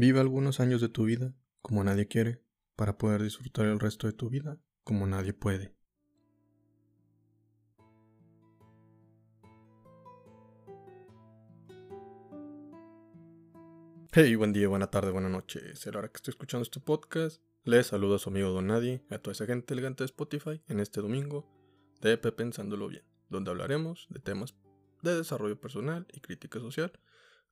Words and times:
Vive 0.00 0.20
algunos 0.20 0.60
años 0.60 0.80
de 0.80 0.88
tu 0.88 1.06
vida 1.06 1.34
como 1.60 1.82
nadie 1.82 2.06
quiere, 2.06 2.40
para 2.76 2.96
poder 2.98 3.20
disfrutar 3.20 3.66
el 3.66 3.80
resto 3.80 4.06
de 4.06 4.12
tu 4.12 4.30
vida 4.30 4.56
como 4.84 5.08
nadie 5.08 5.32
puede. 5.32 5.74
Hey, 14.12 14.36
buen 14.36 14.52
día, 14.52 14.68
buena 14.68 14.86
tarde, 14.86 15.10
buena 15.10 15.28
noche. 15.28 15.74
Será 15.74 15.98
hora 15.98 16.08
que 16.10 16.18
estoy 16.18 16.30
escuchando 16.30 16.62
este 16.62 16.78
podcast. 16.78 17.42
Les 17.64 17.88
saludo 17.88 18.14
a 18.14 18.18
su 18.20 18.30
amigo 18.30 18.50
Don 18.50 18.68
Nadie, 18.68 19.02
a 19.10 19.18
toda 19.18 19.32
esa 19.32 19.46
gente 19.46 19.74
elegante 19.74 20.04
de 20.04 20.06
Spotify, 20.06 20.62
en 20.68 20.78
este 20.78 21.00
domingo 21.00 21.44
de 22.00 22.16
Pensándolo 22.18 22.86
Bien, 22.86 23.02
donde 23.30 23.50
hablaremos 23.50 24.06
de 24.10 24.20
temas 24.20 24.54
de 25.02 25.16
desarrollo 25.16 25.60
personal 25.60 26.06
y 26.12 26.20
crítica 26.20 26.60
social 26.60 26.92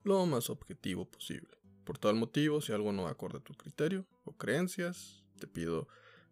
lo 0.05 0.25
más 0.27 0.49
objetivo 0.49 1.11
posible. 1.11 1.66
Por 1.87 1.99
tal 1.99 2.17
motivo, 2.17 2.61
si 2.61 2.73
algo 2.73 2.93
no 2.93 3.07
acorde 3.07 3.39
a 3.39 3.41
tu 3.41 3.55
criterio 3.55 4.05
o 4.25 4.33
creencias, 4.33 5.23
te 5.39 5.47
pido 5.47 5.87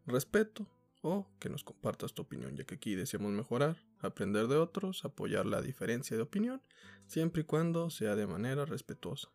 respeto 0.04 0.66
o 1.00 1.28
que 1.38 1.48
nos 1.48 1.62
compartas 1.62 2.12
tu 2.12 2.22
opinión, 2.22 2.56
ya 2.56 2.64
que 2.64 2.74
aquí 2.74 2.96
deseamos 2.96 3.30
mejorar, 3.30 3.76
aprender 4.00 4.48
de 4.48 4.56
otros, 4.56 5.04
apoyar 5.04 5.46
la 5.46 5.62
diferencia 5.62 6.16
de 6.16 6.24
opinión, 6.24 6.60
siempre 7.06 7.42
y 7.42 7.45
cuando 7.45 7.88
sea 7.90 8.16
de 8.16 8.26
manera 8.26 8.64
respetuosa. 8.64 9.28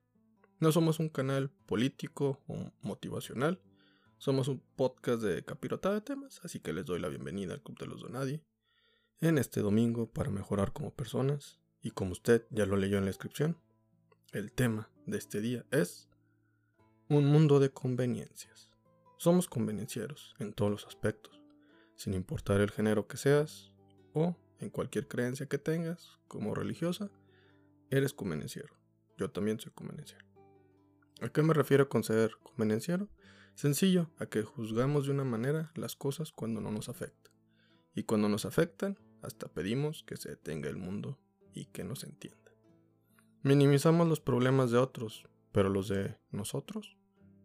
No 0.59 0.73
somos 0.73 0.99
un 0.99 1.07
canal 1.07 1.51
político 1.65 2.41
o 2.47 2.69
motivacional, 2.81 3.61
somos 4.17 4.49
un 4.49 4.61
podcast 4.75 5.21
de 5.21 5.45
capirotada 5.45 5.95
de 5.95 6.01
temas, 6.01 6.41
así 6.43 6.59
que 6.59 6.73
les 6.73 6.85
doy 6.85 6.99
la 6.99 7.07
bienvenida 7.07 7.53
al 7.53 7.61
Club 7.61 7.79
de 7.79 7.87
los 7.87 8.01
Donadie 8.01 8.43
en 9.21 9.37
este 9.37 9.61
domingo 9.61 10.11
para 10.11 10.31
mejorar 10.31 10.73
como 10.73 10.93
personas, 10.93 11.61
y 11.81 11.91
como 11.91 12.11
usted 12.11 12.45
ya 12.49 12.65
lo 12.65 12.75
leyó 12.75 12.97
en 12.97 13.05
la 13.05 13.11
descripción, 13.11 13.57
el 14.33 14.51
tema 14.51 14.89
de 15.05 15.17
este 15.17 15.39
día 15.39 15.65
es 15.71 16.08
un 17.09 17.25
mundo 17.25 17.59
de 17.59 17.71
conveniencias. 17.71 18.69
Somos 19.17 19.47
convenencieros 19.47 20.35
en 20.37 20.53
todos 20.53 20.69
los 20.69 20.85
aspectos, 20.85 21.41
sin 21.95 22.13
importar 22.13 22.61
el 22.61 22.69
género 22.69 23.07
que 23.07 23.17
seas 23.17 23.71
o 24.13 24.37
en 24.59 24.69
cualquier 24.69 25.07
creencia 25.07 25.47
que 25.47 25.57
tengas, 25.57 26.19
como 26.27 26.53
religiosa, 26.53 27.09
eres 27.89 28.13
convenenciero. 28.13 28.75
Yo 29.17 29.31
también 29.31 29.59
soy 29.59 29.71
convenenciero. 29.71 30.23
¿A 31.19 31.29
qué 31.29 31.41
me 31.41 31.55
refiero 31.55 31.89
con 31.89 32.03
ser 32.03 32.37
convenenciero? 32.43 33.09
Sencillo, 33.55 34.11
a 34.19 34.27
que 34.27 34.43
juzgamos 34.43 35.07
de 35.07 35.11
una 35.11 35.23
manera 35.23 35.71
las 35.73 35.95
cosas 35.95 36.31
cuando 36.31 36.61
no 36.61 36.71
nos 36.71 36.89
afecta. 36.89 37.31
Y 37.95 38.03
cuando 38.03 38.29
nos 38.29 38.45
afectan, 38.45 38.99
hasta 39.23 39.47
pedimos 39.47 40.03
que 40.03 40.15
se 40.15 40.29
detenga 40.29 40.69
el 40.69 40.77
mundo 40.77 41.17
y 41.55 41.65
que 41.65 41.83
nos 41.83 42.03
entienda. 42.03 42.53
Minimizamos 43.41 44.07
los 44.07 44.19
problemas 44.19 44.69
de 44.69 44.77
otros, 44.77 45.27
pero 45.51 45.69
los 45.69 45.87
de 45.87 46.15
nosotros 46.29 46.98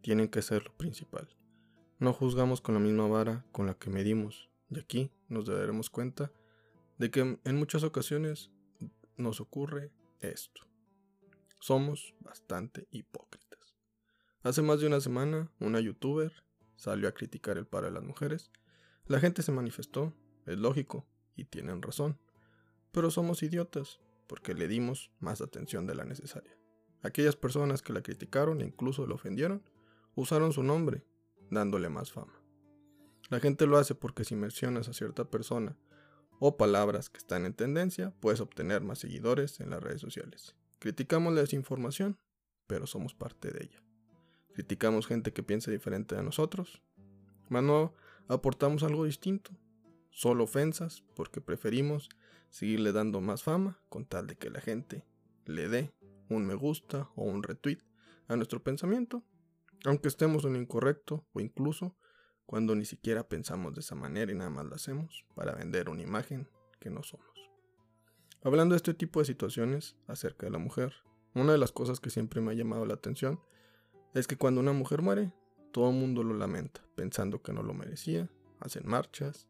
tienen 0.05 0.29
que 0.29 0.43
ser 0.43 0.65
lo 0.65 0.77
principal. 0.77 1.27
No 1.99 2.13
juzgamos 2.13 2.61
con 2.61 2.75
la 2.75 2.81
misma 2.81 3.09
vara 3.09 3.47
con 3.53 3.65
la 3.65 3.73
que 3.73 3.89
medimos, 3.89 4.51
y 4.69 4.79
aquí 4.79 5.11
nos 5.29 5.47
daremos 5.47 5.89
cuenta 5.89 6.31
de 6.99 7.11
que 7.11 7.41
en 7.43 7.57
muchas 7.57 7.85
ocasiones 7.85 8.51
nos 9.17 9.41
ocurre 9.41 9.93
esto. 10.21 10.61
Somos 11.59 12.15
bastante 12.21 12.87
hipócritas. 12.91 13.75
Hace 14.43 14.61
más 14.61 14.79
de 14.81 14.89
una 14.89 15.01
semana, 15.01 15.51
una 15.59 15.81
youtuber 15.81 16.45
salió 16.77 17.09
a 17.09 17.13
criticar 17.13 17.57
el 17.57 17.67
paro 17.67 17.87
de 17.87 17.93
las 17.93 18.05
mujeres. 18.05 18.51
La 19.07 19.21
gente 19.21 19.41
se 19.41 19.53
manifestó, 19.53 20.13
es 20.45 20.59
lógico, 20.59 21.07
y 21.35 21.47
tienen 21.47 21.81
razón. 21.81 22.19
Pero 22.93 23.11
somos 23.11 23.43
idiotas, 23.43 24.01
porque 24.27 24.53
le 24.53 24.69
dimos 24.69 25.11
más 25.19 25.41
atención 25.41 25.87
de 25.87 25.95
la 25.95 26.05
necesaria. 26.05 26.55
Aquellas 27.01 27.37
personas 27.37 27.81
que 27.81 27.95
la 27.95 28.03
criticaron 28.03 28.61
e 28.61 28.67
incluso 28.67 29.07
la 29.07 29.15
ofendieron, 29.15 29.63
usaron 30.15 30.53
su 30.53 30.63
nombre, 30.63 31.05
dándole 31.51 31.89
más 31.89 32.13
fama. 32.13 32.33
La 33.31 33.41
gente 33.41 33.67
lo 33.67 33.79
hace 33.79 33.95
porque 33.95 34.25
si 34.25 34.37
mencionas 34.37 34.89
a 34.89 34.93
cierta 34.93 35.25
persona 35.25 35.77
o 36.39 36.57
palabras 36.57 37.11
que 37.11 37.19
están 37.19 37.47
en 37.47 37.55
tendencia, 37.55 38.13
puedes 38.21 38.41
obtener 38.41 38.83
más 38.83 38.99
seguidores 38.99 39.61
en 39.61 39.71
las 39.71 39.83
redes 39.83 40.01
sociales. 40.01 40.55
Criticamos 40.79 41.33
la 41.33 41.41
desinformación, 41.41 42.19
pero 42.67 42.87
somos 42.87 43.15
parte 43.15 43.51
de 43.51 43.65
ella. 43.65 43.83
Criticamos 44.53 45.07
gente 45.07 45.33
que 45.33 45.43
piensa 45.43 45.71
diferente 45.71 46.17
a 46.17 46.23
nosotros, 46.23 46.83
mas 47.49 47.63
no 47.63 47.95
aportamos 48.29 48.83
algo 48.83 49.05
distinto, 49.05 49.51
solo 50.11 50.45
ofensas 50.45 51.03
porque 51.15 51.41
preferimos 51.41 52.09
seguirle 52.51 52.93
dando 52.93 53.21
más 53.21 53.43
fama 53.43 53.81
con 53.89 54.05
tal 54.05 54.27
de 54.27 54.37
que 54.37 54.51
la 54.51 54.61
gente 54.61 55.05
le 55.45 55.69
dé 55.69 55.93
un 56.29 56.47
me 56.47 56.55
gusta 56.55 57.11
o 57.17 57.25
un 57.25 57.43
retweet 57.43 57.79
a 58.29 58.37
nuestro 58.37 58.63
pensamiento, 58.63 59.25
aunque 59.85 60.09
estemos 60.09 60.45
en 60.45 60.57
incorrecto 60.57 61.27
o 61.33 61.41
incluso 61.41 61.97
cuando 62.47 62.75
ni 62.75 62.85
siquiera 62.85 63.29
pensamos 63.29 63.75
de 63.75 63.81
esa 63.81 63.95
manera 63.95 64.31
y 64.33 64.35
nada 64.35 64.51
más 64.51 64.67
lo 64.67 64.75
hacemos 64.75 65.25
para 65.35 65.55
vender 65.55 65.89
una 65.89 66.03
imagen 66.03 66.49
que 66.81 66.91
no 66.91 67.03
somos. 67.03 67.27
Hablando 68.43 68.75
de 68.75 68.77
este 68.77 68.95
tipo 68.95 69.21
de 69.21 69.27
situaciones 69.27 69.97
acerca 70.07 70.47
de 70.47 70.53
la 70.53 70.59
mujer, 70.59 70.93
una 71.35 71.53
de 71.53 71.59
las 71.59 71.73
cosas 71.73 72.01
que 72.01 72.11
siempre 72.11 72.41
me 72.41 72.53
ha 72.53 72.55
llamado 72.55 72.85
la 72.85 72.95
atención 72.95 73.41
es 74.15 74.27
que 74.27 74.37
cuando 74.37 74.61
una 74.61 74.73
mujer 74.73 75.03
muere, 75.03 75.33
todo 75.73 75.91
el 75.91 75.97
mundo 75.97 76.23
lo 76.23 76.35
lamenta, 76.35 76.87
pensando 76.95 77.43
que 77.43 77.53
no 77.53 77.63
lo 77.63 77.75
merecía, 77.75 78.31
hacen 78.61 78.87
marchas, 78.87 79.49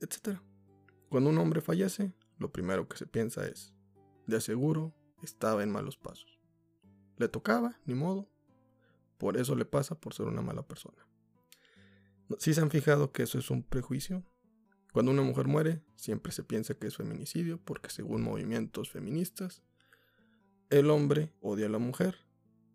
etc. 0.00 0.38
Cuando 1.08 1.30
un 1.30 1.38
hombre 1.38 1.60
fallece, 1.60 2.12
lo 2.38 2.52
primero 2.52 2.88
que 2.88 2.98
se 2.98 3.06
piensa 3.06 3.46
es, 3.46 3.72
de 4.26 4.36
aseguro 4.36 4.94
estaba 5.22 5.62
en 5.62 5.70
malos 5.70 5.96
pasos. 5.96 6.38
Le 7.16 7.28
tocaba, 7.28 7.80
ni 7.86 7.94
modo. 7.94 8.28
Por 9.18 9.36
eso 9.36 9.54
le 9.54 9.64
pasa 9.64 10.00
por 10.00 10.14
ser 10.14 10.26
una 10.26 10.42
mala 10.42 10.66
persona. 10.66 11.06
¿Sí 12.38 12.54
se 12.54 12.60
han 12.60 12.70
fijado 12.70 13.12
que 13.12 13.24
eso 13.24 13.38
es 13.38 13.50
un 13.50 13.62
prejuicio? 13.62 14.24
Cuando 14.92 15.12
una 15.12 15.22
mujer 15.22 15.46
muere, 15.46 15.82
siempre 15.96 16.32
se 16.32 16.42
piensa 16.42 16.74
que 16.74 16.86
es 16.86 16.96
feminicidio 16.96 17.60
porque 17.64 17.90
según 17.90 18.22
movimientos 18.22 18.90
feministas, 18.90 19.62
el 20.70 20.90
hombre 20.90 21.32
odia 21.40 21.66
a 21.66 21.70
la 21.70 21.78
mujer. 21.78 22.16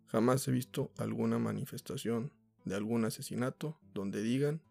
Jamás 0.06 0.46
he 0.46 0.52
visto 0.52 0.92
alguna 0.96 1.38
manifestación 1.38 2.32
de 2.64 2.74
algún 2.76 3.04
asesinato 3.04 3.78
donde 3.92 4.22
digan 4.22 4.62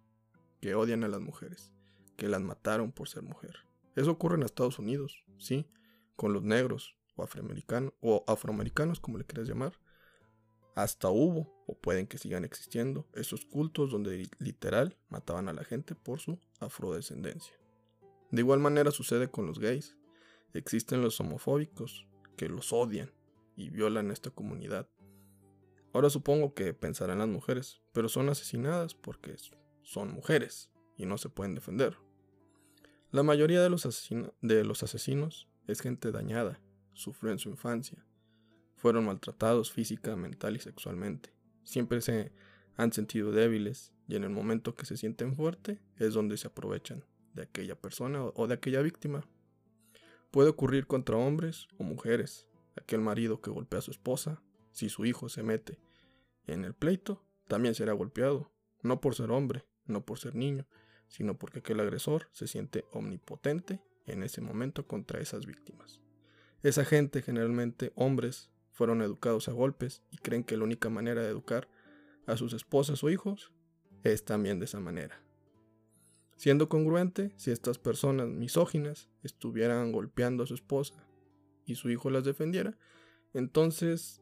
que 0.61 0.75
odian 0.75 1.03
a 1.03 1.07
las 1.07 1.22
mujeres 1.22 1.73
que 2.16 2.28
las 2.28 2.41
mataron 2.41 2.91
por 2.91 3.09
ser 3.09 3.23
mujer. 3.23 3.55
Eso 3.95 4.11
ocurre 4.11 4.35
en 4.35 4.44
Estados 4.44 4.79
Unidos, 4.79 5.23
sí, 5.38 5.67
con 6.16 6.34
los 6.34 6.44
negros 6.44 6.95
o 7.16 7.23
afroamericanos, 7.23 7.94
o 8.01 8.23
afroamericanos 8.28 9.00
como 9.00 9.17
le 9.17 9.25
quieras 9.25 9.47
llamar. 9.47 9.73
Hasta 10.75 11.09
hubo, 11.09 11.53
o 11.67 11.78
pueden 11.78 12.07
que 12.07 12.17
sigan 12.17 12.45
existiendo, 12.45 13.07
esos 13.13 13.45
cultos 13.45 13.91
donde 13.91 14.29
literal 14.39 14.97
mataban 15.09 15.47
a 15.47 15.53
la 15.53 15.63
gente 15.63 15.94
por 15.95 16.19
su 16.19 16.39
afrodescendencia. 16.59 17.53
De 18.31 18.41
igual 18.41 18.59
manera 18.59 18.89
sucede 18.89 19.29
con 19.29 19.45
los 19.45 19.59
gays. 19.59 19.95
Existen 20.53 21.01
los 21.01 21.19
homofóbicos 21.19 22.07
que 22.35 22.50
los 22.50 22.73
odian 22.73 23.11
y 23.56 23.69
violan 23.69 24.09
a 24.09 24.13
esta 24.13 24.31
comunidad. 24.31 24.89
Ahora 25.94 26.09
supongo 26.09 26.56
que 26.56 26.73
pensarán 26.73 27.19
las 27.19 27.28
mujeres, 27.28 27.81
pero 27.91 28.09
son 28.09 28.29
asesinadas 28.29 28.95
porque 28.95 29.35
son 29.84 30.11
mujeres 30.11 30.72
y 30.97 31.05
no 31.05 31.19
se 31.19 31.29
pueden 31.29 31.53
defender. 31.53 31.97
La 33.11 33.22
mayoría 33.22 33.61
de 33.61 33.69
los, 33.69 34.09
de 34.41 34.63
los 34.63 34.81
asesinos 34.81 35.47
es 35.67 35.81
gente 35.81 36.11
dañada, 36.11 36.59
sufrió 36.94 37.31
en 37.31 37.38
su 37.38 37.50
infancia, 37.50 38.03
fueron 38.83 39.05
maltratados 39.05 39.71
física, 39.71 40.17
mental 40.17 40.57
y 40.57 40.59
sexualmente. 40.59 41.33
Siempre 41.63 42.01
se 42.01 42.33
han 42.75 42.91
sentido 42.91 43.31
débiles 43.31 43.94
y 44.09 44.17
en 44.17 44.25
el 44.25 44.29
momento 44.29 44.75
que 44.75 44.85
se 44.85 44.97
sienten 44.97 45.38
fuertes 45.38 45.79
es 45.95 46.13
donde 46.13 46.35
se 46.35 46.47
aprovechan 46.47 47.05
de 47.33 47.43
aquella 47.43 47.79
persona 47.79 48.25
o 48.25 48.45
de 48.45 48.55
aquella 48.55 48.81
víctima. 48.81 49.25
Puede 50.31 50.49
ocurrir 50.49 50.85
contra 50.85 51.16
hombres 51.16 51.69
o 51.78 51.85
mujeres. 51.85 52.46
Aquel 52.75 52.99
marido 52.99 53.40
que 53.40 53.52
golpea 53.52 53.79
a 53.79 53.84
su 53.84 53.91
esposa, 53.91 54.41
si 54.73 54.90
su 54.90 55.05
hijo 55.05 55.29
se 55.29 55.43
mete 55.43 55.79
en 56.46 56.66
el 56.66 56.73
pleito, 56.73 57.23
también 57.47 57.75
será 57.75 57.93
golpeado, 57.93 58.52
no 58.81 58.99
por 58.99 59.16
ser 59.16 59.31
hombre, 59.31 59.63
no 59.85 60.03
por 60.03 60.19
ser 60.19 60.35
niño, 60.35 60.67
sino 61.08 61.40
porque 61.40 61.59
aquel 61.59 61.79
agresor 61.79 62.28
se 62.34 62.47
siente 62.47 62.84
omnipotente 62.91 63.79
en 64.08 64.23
ese 64.23 64.41
momento 64.41 64.85
contra 64.85 65.22
esas 65.22 65.46
víctimas. 65.46 66.02
Esa 66.63 66.84
gente, 66.84 67.22
generalmente 67.22 67.93
hombres, 67.96 68.49
fueron 68.73 69.02
educados 69.02 69.47
a 69.47 69.53
golpes 69.53 70.03
y 70.11 70.17
creen 70.17 70.43
que 70.43 70.58
la 70.58 70.66
única 70.66 70.90
manera 70.90 71.22
de 71.22 71.29
educar 71.29 71.70
a 72.25 72.35
sus 72.35 72.52
esposas 72.53 73.03
o 73.03 73.09
hijos 73.09 73.53
es 74.03 74.25
también 74.25 74.59
de 74.59 74.66
esa 74.66 74.81
manera. 74.81 75.23
Siendo 76.35 76.67
congruente, 76.67 77.31
si 77.37 77.52
estas 77.52 77.78
personas 77.78 78.28
misóginas 78.28 79.09
estuvieran 79.23 79.93
golpeando 79.93 80.43
a 80.43 80.47
su 80.47 80.55
esposa 80.55 81.08
y 81.66 81.75
su 81.75 81.90
hijo 81.90 82.09
las 82.09 82.25
defendiera, 82.25 82.78
entonces 83.34 84.22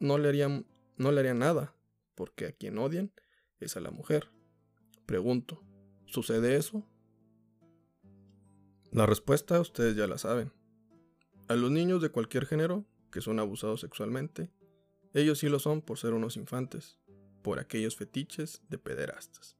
no 0.00 0.18
le 0.18 0.28
harían, 0.28 0.66
no 0.96 1.12
le 1.12 1.32
nada, 1.34 1.76
porque 2.16 2.46
a 2.46 2.52
quien 2.52 2.78
odian 2.78 3.12
es 3.60 3.76
a 3.76 3.80
la 3.80 3.92
mujer. 3.92 4.30
Pregunto, 5.06 5.62
¿Sucede 6.10 6.56
eso? 6.56 6.82
La 8.90 9.06
respuesta 9.06 9.60
ustedes 9.60 9.94
ya 9.94 10.08
la 10.08 10.18
saben. 10.18 10.50
A 11.46 11.54
los 11.54 11.70
niños 11.70 12.02
de 12.02 12.10
cualquier 12.10 12.46
género 12.46 12.84
que 13.10 13.20
son 13.20 13.38
abusados 13.38 13.80
sexualmente, 13.80 14.50
Ellos 15.12 15.40
sí 15.40 15.48
lo 15.48 15.58
son 15.58 15.82
por 15.82 15.98
ser 15.98 16.12
unos 16.12 16.36
infantes, 16.36 16.96
por 17.42 17.58
aquellos 17.58 17.96
fetiches 17.96 18.62
de 18.68 18.78
pederastas. 18.78 19.56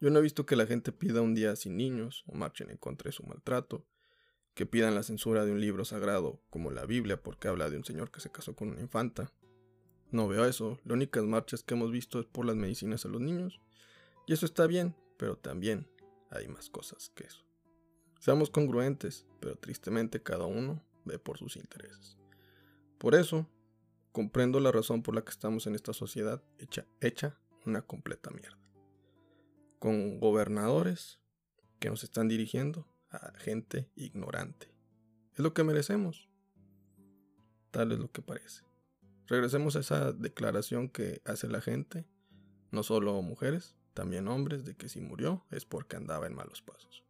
Yo 0.00 0.10
no 0.10 0.18
he 0.18 0.22
visto 0.22 0.46
que 0.46 0.56
la 0.56 0.66
gente 0.66 0.92
pida 0.92 1.20
un 1.20 1.34
día 1.34 1.56
sin 1.56 1.76
niños 1.76 2.24
o 2.26 2.34
marchen 2.34 2.70
en 2.70 2.78
contra 2.78 3.08
de 3.08 3.12
su 3.12 3.24
maltrato, 3.24 3.86
que 4.54 4.64
pidan 4.64 4.94
la 4.94 5.02
censura 5.02 5.44
de 5.44 5.52
un 5.52 5.60
libro 5.60 5.84
sagrado 5.84 6.40
como 6.50 6.70
la 6.70 6.86
Biblia 6.86 7.22
porque 7.22 7.48
habla 7.48 7.68
de 7.68 7.76
un 7.76 7.84
señor 7.84 8.10
que 8.10 8.20
se 8.20 8.32
casó 8.32 8.56
con 8.56 8.70
una 8.70 8.80
infanta. 8.80 9.32
No 10.10 10.26
veo 10.26 10.46
eso, 10.46 10.80
las 10.84 10.94
únicas 10.94 11.24
marchas 11.24 11.62
que 11.62 11.74
hemos 11.74 11.92
visto 11.92 12.18
es 12.18 12.26
por 12.26 12.46
las 12.46 12.56
medicinas 12.56 13.04
a 13.04 13.08
los 13.08 13.20
niños, 13.20 13.60
y 14.26 14.32
eso 14.32 14.46
está 14.46 14.66
bien, 14.66 14.96
pero 15.18 15.36
también 15.36 15.86
hay 16.30 16.48
más 16.48 16.70
cosas 16.70 17.10
que 17.14 17.24
eso. 17.24 17.44
Seamos 18.20 18.50
congruentes, 18.50 19.26
pero 19.40 19.56
tristemente 19.56 20.22
cada 20.22 20.46
uno 20.46 20.82
ve 21.04 21.18
por 21.18 21.38
sus 21.38 21.56
intereses. 21.56 22.18
Por 22.98 23.14
eso, 23.14 23.46
comprendo 24.12 24.60
la 24.60 24.72
razón 24.72 25.02
por 25.02 25.14
la 25.14 25.22
que 25.22 25.30
estamos 25.30 25.66
en 25.66 25.74
esta 25.74 25.92
sociedad 25.92 26.42
hecha, 26.58 26.86
hecha 27.00 27.38
una 27.64 27.82
completa 27.82 28.30
mierda 28.30 28.58
con 29.78 30.18
gobernadores 30.18 31.20
que 31.78 31.90
nos 31.90 32.02
están 32.02 32.28
dirigiendo 32.28 32.86
a 33.10 33.32
gente 33.38 33.90
ignorante. 33.94 34.72
Es 35.34 35.40
lo 35.40 35.54
que 35.54 35.64
merecemos. 35.64 36.28
Tal 37.70 37.92
es 37.92 37.98
lo 37.98 38.10
que 38.10 38.22
parece. 38.22 38.64
Regresemos 39.26 39.76
a 39.76 39.80
esa 39.80 40.12
declaración 40.12 40.88
que 40.88 41.20
hace 41.24 41.48
la 41.48 41.60
gente, 41.60 42.08
no 42.70 42.82
solo 42.82 43.20
mujeres, 43.22 43.76
también 43.94 44.26
hombres, 44.28 44.64
de 44.64 44.74
que 44.74 44.88
si 44.88 45.00
murió 45.00 45.44
es 45.50 45.64
porque 45.64 45.96
andaba 45.96 46.26
en 46.26 46.34
malos 46.34 46.62
pasos. 46.62 47.04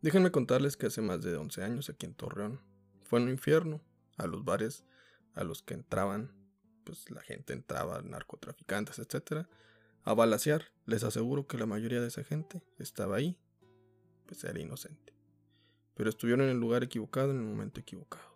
Déjenme 0.00 0.30
contarles 0.30 0.76
que 0.76 0.86
hace 0.86 1.02
más 1.02 1.22
de 1.22 1.36
11 1.36 1.62
años 1.62 1.90
aquí 1.90 2.06
en 2.06 2.14
Torreón 2.14 2.60
fue 3.02 3.20
un 3.20 3.28
infierno. 3.28 3.80
A 4.18 4.26
los 4.26 4.44
bares 4.44 4.84
a 5.34 5.44
los 5.44 5.62
que 5.62 5.74
entraban, 5.74 6.32
pues 6.84 7.10
la 7.10 7.22
gente 7.22 7.52
entraba, 7.52 8.02
narcotraficantes, 8.02 8.98
etcétera, 8.98 9.48
a 10.04 10.14
balasear. 10.14 10.64
Les 10.86 11.04
aseguro 11.04 11.46
que 11.46 11.58
la 11.58 11.66
mayoría 11.66 12.00
de 12.00 12.08
esa 12.08 12.24
gente 12.24 12.62
estaba 12.78 13.16
ahí, 13.16 13.38
pues 14.26 14.42
era 14.44 14.58
inocente. 14.58 15.14
Pero 15.94 16.10
estuvieron 16.10 16.46
en 16.46 16.50
el 16.50 16.58
lugar 16.58 16.82
equivocado 16.82 17.30
en 17.30 17.38
el 17.38 17.44
momento 17.44 17.80
equivocado. 17.80 18.28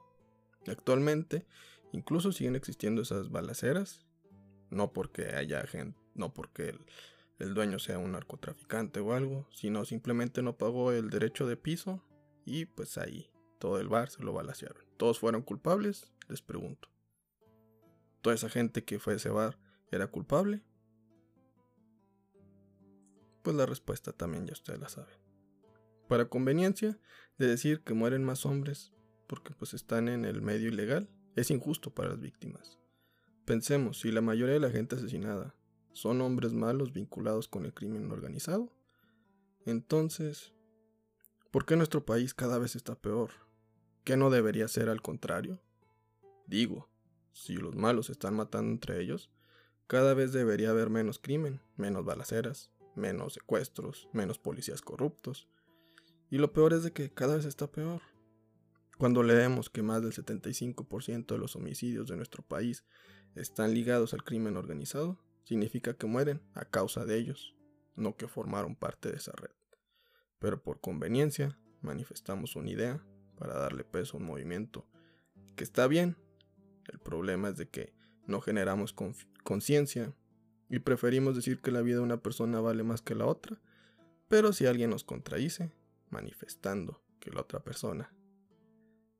Actualmente, 0.66 1.46
incluso 1.92 2.32
siguen 2.32 2.56
existiendo 2.56 3.02
esas 3.02 3.30
balaceras, 3.30 4.06
no 4.70 4.92
porque 4.92 5.34
haya 5.34 5.66
gente, 5.66 5.98
no 6.14 6.32
porque 6.32 6.70
el, 6.70 6.86
el 7.38 7.54
dueño 7.54 7.78
sea 7.78 7.98
un 7.98 8.12
narcotraficante 8.12 9.00
o 9.00 9.12
algo, 9.12 9.48
sino 9.50 9.84
simplemente 9.84 10.42
no 10.42 10.56
pagó 10.56 10.92
el 10.92 11.10
derecho 11.10 11.46
de 11.46 11.56
piso 11.56 12.00
y 12.44 12.66
pues 12.66 12.98
ahí 12.98 13.30
todo 13.58 13.80
el 13.80 13.88
bar 13.88 14.10
se 14.10 14.22
lo 14.22 14.32
balacearon. 14.32 14.91
¿Todos 15.02 15.18
fueron 15.18 15.42
culpables? 15.42 16.12
Les 16.28 16.42
pregunto. 16.42 16.88
¿Toda 18.20 18.36
esa 18.36 18.48
gente 18.48 18.84
que 18.84 19.00
fue 19.00 19.14
a 19.14 19.16
ese 19.16 19.30
bar 19.30 19.58
era 19.90 20.06
culpable? 20.06 20.62
Pues 23.42 23.56
la 23.56 23.66
respuesta 23.66 24.12
también 24.12 24.46
ya 24.46 24.52
ustedes 24.52 24.78
la 24.78 24.88
saben. 24.88 25.16
Para 26.06 26.26
conveniencia 26.26 27.00
de 27.36 27.48
decir 27.48 27.80
que 27.80 27.94
mueren 27.94 28.22
más 28.22 28.46
hombres 28.46 28.92
porque 29.26 29.52
pues 29.54 29.74
están 29.74 30.08
en 30.08 30.24
el 30.24 30.40
medio 30.40 30.68
ilegal, 30.68 31.10
es 31.34 31.50
injusto 31.50 31.92
para 31.92 32.10
las 32.10 32.20
víctimas. 32.20 32.78
Pensemos, 33.44 33.98
si 33.98 34.12
la 34.12 34.20
mayoría 34.20 34.54
de 34.54 34.60
la 34.60 34.70
gente 34.70 34.94
asesinada 34.94 35.56
son 35.94 36.20
hombres 36.20 36.52
malos 36.52 36.92
vinculados 36.92 37.48
con 37.48 37.64
el 37.64 37.74
crimen 37.74 38.08
organizado, 38.12 38.72
entonces, 39.66 40.54
¿por 41.50 41.66
qué 41.66 41.74
nuestro 41.74 42.06
país 42.06 42.34
cada 42.34 42.58
vez 42.58 42.76
está 42.76 42.94
peor? 42.94 43.32
¿Qué 44.04 44.16
no 44.16 44.30
debería 44.30 44.66
ser 44.66 44.88
al 44.88 45.00
contrario? 45.00 45.60
Digo, 46.48 46.88
si 47.32 47.54
los 47.54 47.76
malos 47.76 48.10
están 48.10 48.34
matando 48.34 48.72
entre 48.72 49.00
ellos, 49.00 49.30
cada 49.86 50.12
vez 50.12 50.32
debería 50.32 50.70
haber 50.70 50.90
menos 50.90 51.20
crimen, 51.20 51.60
menos 51.76 52.04
balaceras, 52.04 52.72
menos 52.96 53.34
secuestros, 53.34 54.08
menos 54.12 54.40
policías 54.40 54.82
corruptos. 54.82 55.48
Y 56.30 56.38
lo 56.38 56.52
peor 56.52 56.72
es 56.72 56.82
de 56.82 56.92
que 56.92 57.12
cada 57.12 57.36
vez 57.36 57.44
está 57.44 57.70
peor. 57.70 58.02
Cuando 58.98 59.22
leemos 59.22 59.70
que 59.70 59.82
más 59.82 60.02
del 60.02 60.12
75% 60.12 61.26
de 61.26 61.38
los 61.38 61.54
homicidios 61.54 62.08
de 62.08 62.16
nuestro 62.16 62.42
país 62.42 62.84
están 63.36 63.72
ligados 63.72 64.14
al 64.14 64.24
crimen 64.24 64.56
organizado, 64.56 65.20
significa 65.44 65.94
que 65.94 66.06
mueren 66.06 66.42
a 66.54 66.64
causa 66.64 67.04
de 67.04 67.18
ellos, 67.18 67.54
no 67.94 68.16
que 68.16 68.26
formaron 68.26 68.74
parte 68.74 69.12
de 69.12 69.18
esa 69.18 69.32
red. 69.32 69.54
Pero 70.40 70.60
por 70.60 70.80
conveniencia 70.80 71.56
manifestamos 71.82 72.56
una 72.56 72.70
idea 72.70 73.04
para 73.42 73.58
darle 73.58 73.82
peso 73.82 74.16
a 74.16 74.20
un 74.20 74.26
movimiento 74.26 74.86
que 75.56 75.64
está 75.64 75.88
bien. 75.88 76.16
El 76.86 77.00
problema 77.00 77.48
es 77.48 77.56
de 77.56 77.68
que 77.68 77.92
no 78.24 78.40
generamos 78.40 78.94
conciencia 79.42 80.14
y 80.70 80.78
preferimos 80.78 81.34
decir 81.34 81.60
que 81.60 81.72
la 81.72 81.82
vida 81.82 81.96
de 81.96 82.02
una 82.02 82.22
persona 82.22 82.60
vale 82.60 82.84
más 82.84 83.02
que 83.02 83.16
la 83.16 83.26
otra, 83.26 83.60
pero 84.28 84.52
si 84.52 84.66
alguien 84.66 84.90
nos 84.90 85.02
contradice, 85.02 85.72
manifestando 86.08 87.02
que 87.18 87.32
la 87.32 87.40
otra 87.40 87.64
persona 87.64 88.14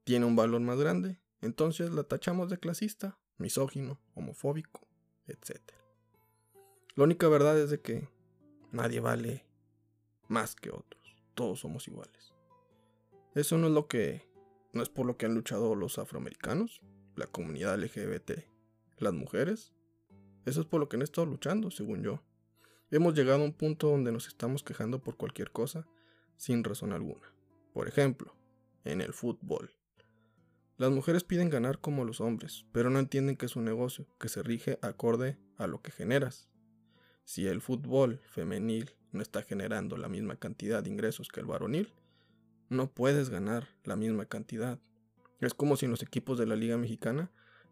tiene 0.05 0.25
un 0.25 0.37
valor 0.37 0.61
más 0.61 0.79
grande, 0.79 1.19
entonces 1.41 1.91
la 1.91 2.05
tachamos 2.05 2.49
de 2.49 2.59
clasista, 2.59 3.19
misógino, 3.39 3.99
homofóbico, 4.15 4.87
etc. 5.27 5.59
La 6.95 7.03
única 7.03 7.27
verdad 7.27 7.59
es 7.59 7.71
de 7.71 7.81
que 7.81 8.09
nadie 8.71 9.01
vale 9.01 9.45
más 10.29 10.55
que 10.55 10.71
otros, 10.71 11.17
todos 11.35 11.59
somos 11.59 11.89
iguales. 11.89 12.32
Eso 13.35 13.59
no 13.59 13.67
es 13.69 13.73
lo 13.73 13.89
que 13.89 14.23
no 14.73 14.83
es 14.83 14.89
por 14.89 15.07
lo 15.07 15.17
que 15.17 15.27
han 15.27 15.35
luchado 15.35 15.75
los 15.75 15.99
afroamericanos, 15.99 16.81
la 17.15 17.27
comunidad 17.27 17.79
LGBT, 17.79 18.47
las 18.99 19.13
mujeres, 19.13 19.75
eso 20.45 20.61
es 20.61 20.67
por 20.67 20.81
lo 20.81 20.89
que 20.89 20.97
han 20.97 21.03
estado 21.03 21.27
luchando, 21.27 21.71
según 21.71 22.03
yo. 22.03 22.23
Hemos 22.91 23.15
llegado 23.15 23.43
a 23.43 23.45
un 23.45 23.53
punto 23.53 23.89
donde 23.89 24.13
nos 24.13 24.27
estamos 24.27 24.63
quejando 24.63 25.03
por 25.03 25.17
cualquier 25.17 25.51
cosa 25.53 25.87
sin 26.37 26.65
razón 26.65 26.93
alguna. 26.93 27.33
Por 27.73 27.87
ejemplo, 27.87 28.35
en 28.85 29.01
el 29.01 29.13
fútbol. 29.13 29.73
Las 30.79 30.91
mujeres 30.91 31.23
piden 31.23 31.49
ganar 31.49 31.81
como 31.81 32.05
los 32.05 32.21
hombres, 32.21 32.67
pero 32.73 32.91
no 32.91 32.99
entienden 32.99 33.37
que 33.37 33.47
es 33.47 33.55
un 33.55 33.65
negocio 33.65 34.07
que 34.19 34.29
se 34.29 34.43
rige 34.43 34.79
acorde 34.83 35.39
a 35.57 35.69
lo 35.69 35.81
que 35.81 35.93
generas. 35.93 36.49
Si 37.25 37.47
el 37.47 37.61
fútbol 37.61 38.21
femenil 38.27 38.91
no 39.13 39.23
está 39.23 39.43
generando 39.43 39.97
la 39.97 40.09
misma 40.09 40.37
cantidad 40.37 40.83
de 40.83 40.91
ingresos 40.91 41.29
que 41.29 41.39
el 41.39 41.47
varonil, 41.47 41.93
no 42.73 42.91
puedes 42.91 43.31
ganar 43.31 43.69
la 43.85 43.97
misma 43.97 44.27
cantidad. 44.27 44.79
Es 45.41 45.55
como 45.55 45.77
si 45.77 45.87
en 45.87 45.91
los 45.91 46.03
equipos 46.03 46.39
de 46.39 46.47
la 46.47 46.57
Liga 46.57 46.77
Mexicana 46.77 47.31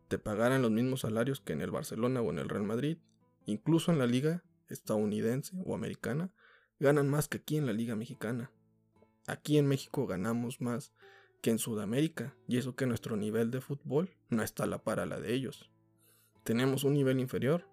te 0.08 0.18
pagaran 0.18 0.62
los 0.62 0.70
mismos 0.70 1.00
salarios 1.00 1.40
que 1.40 1.52
en 1.52 1.60
el 1.60 1.70
Barcelona 1.70 2.20
o 2.20 2.30
en 2.30 2.38
el 2.38 2.48
Real 2.48 2.64
Madrid, 2.64 2.98
incluso 3.46 3.92
en 3.92 3.98
la 3.98 4.06
liga 4.06 4.42
estadounidense 4.68 5.56
o 5.64 5.74
americana, 5.74 6.30
ganan 6.80 7.08
más 7.08 7.28
que 7.28 7.38
aquí 7.38 7.56
en 7.56 7.66
la 7.66 7.72
liga 7.72 7.94
mexicana. 7.94 8.50
Aquí 9.26 9.58
en 9.58 9.66
México 9.68 10.06
ganamos 10.06 10.60
más 10.60 10.92
que 11.40 11.50
en 11.50 11.58
Sudamérica, 11.58 12.34
y 12.48 12.58
eso 12.58 12.74
que 12.74 12.86
nuestro 12.86 13.16
nivel 13.16 13.50
de 13.50 13.60
fútbol 13.60 14.10
no 14.28 14.42
está 14.42 14.64
a 14.64 14.66
la 14.66 14.82
para 14.82 15.06
la 15.06 15.20
de 15.20 15.32
ellos. 15.32 15.70
Tenemos 16.42 16.84
un 16.84 16.94
nivel 16.94 17.20
inferior, 17.20 17.66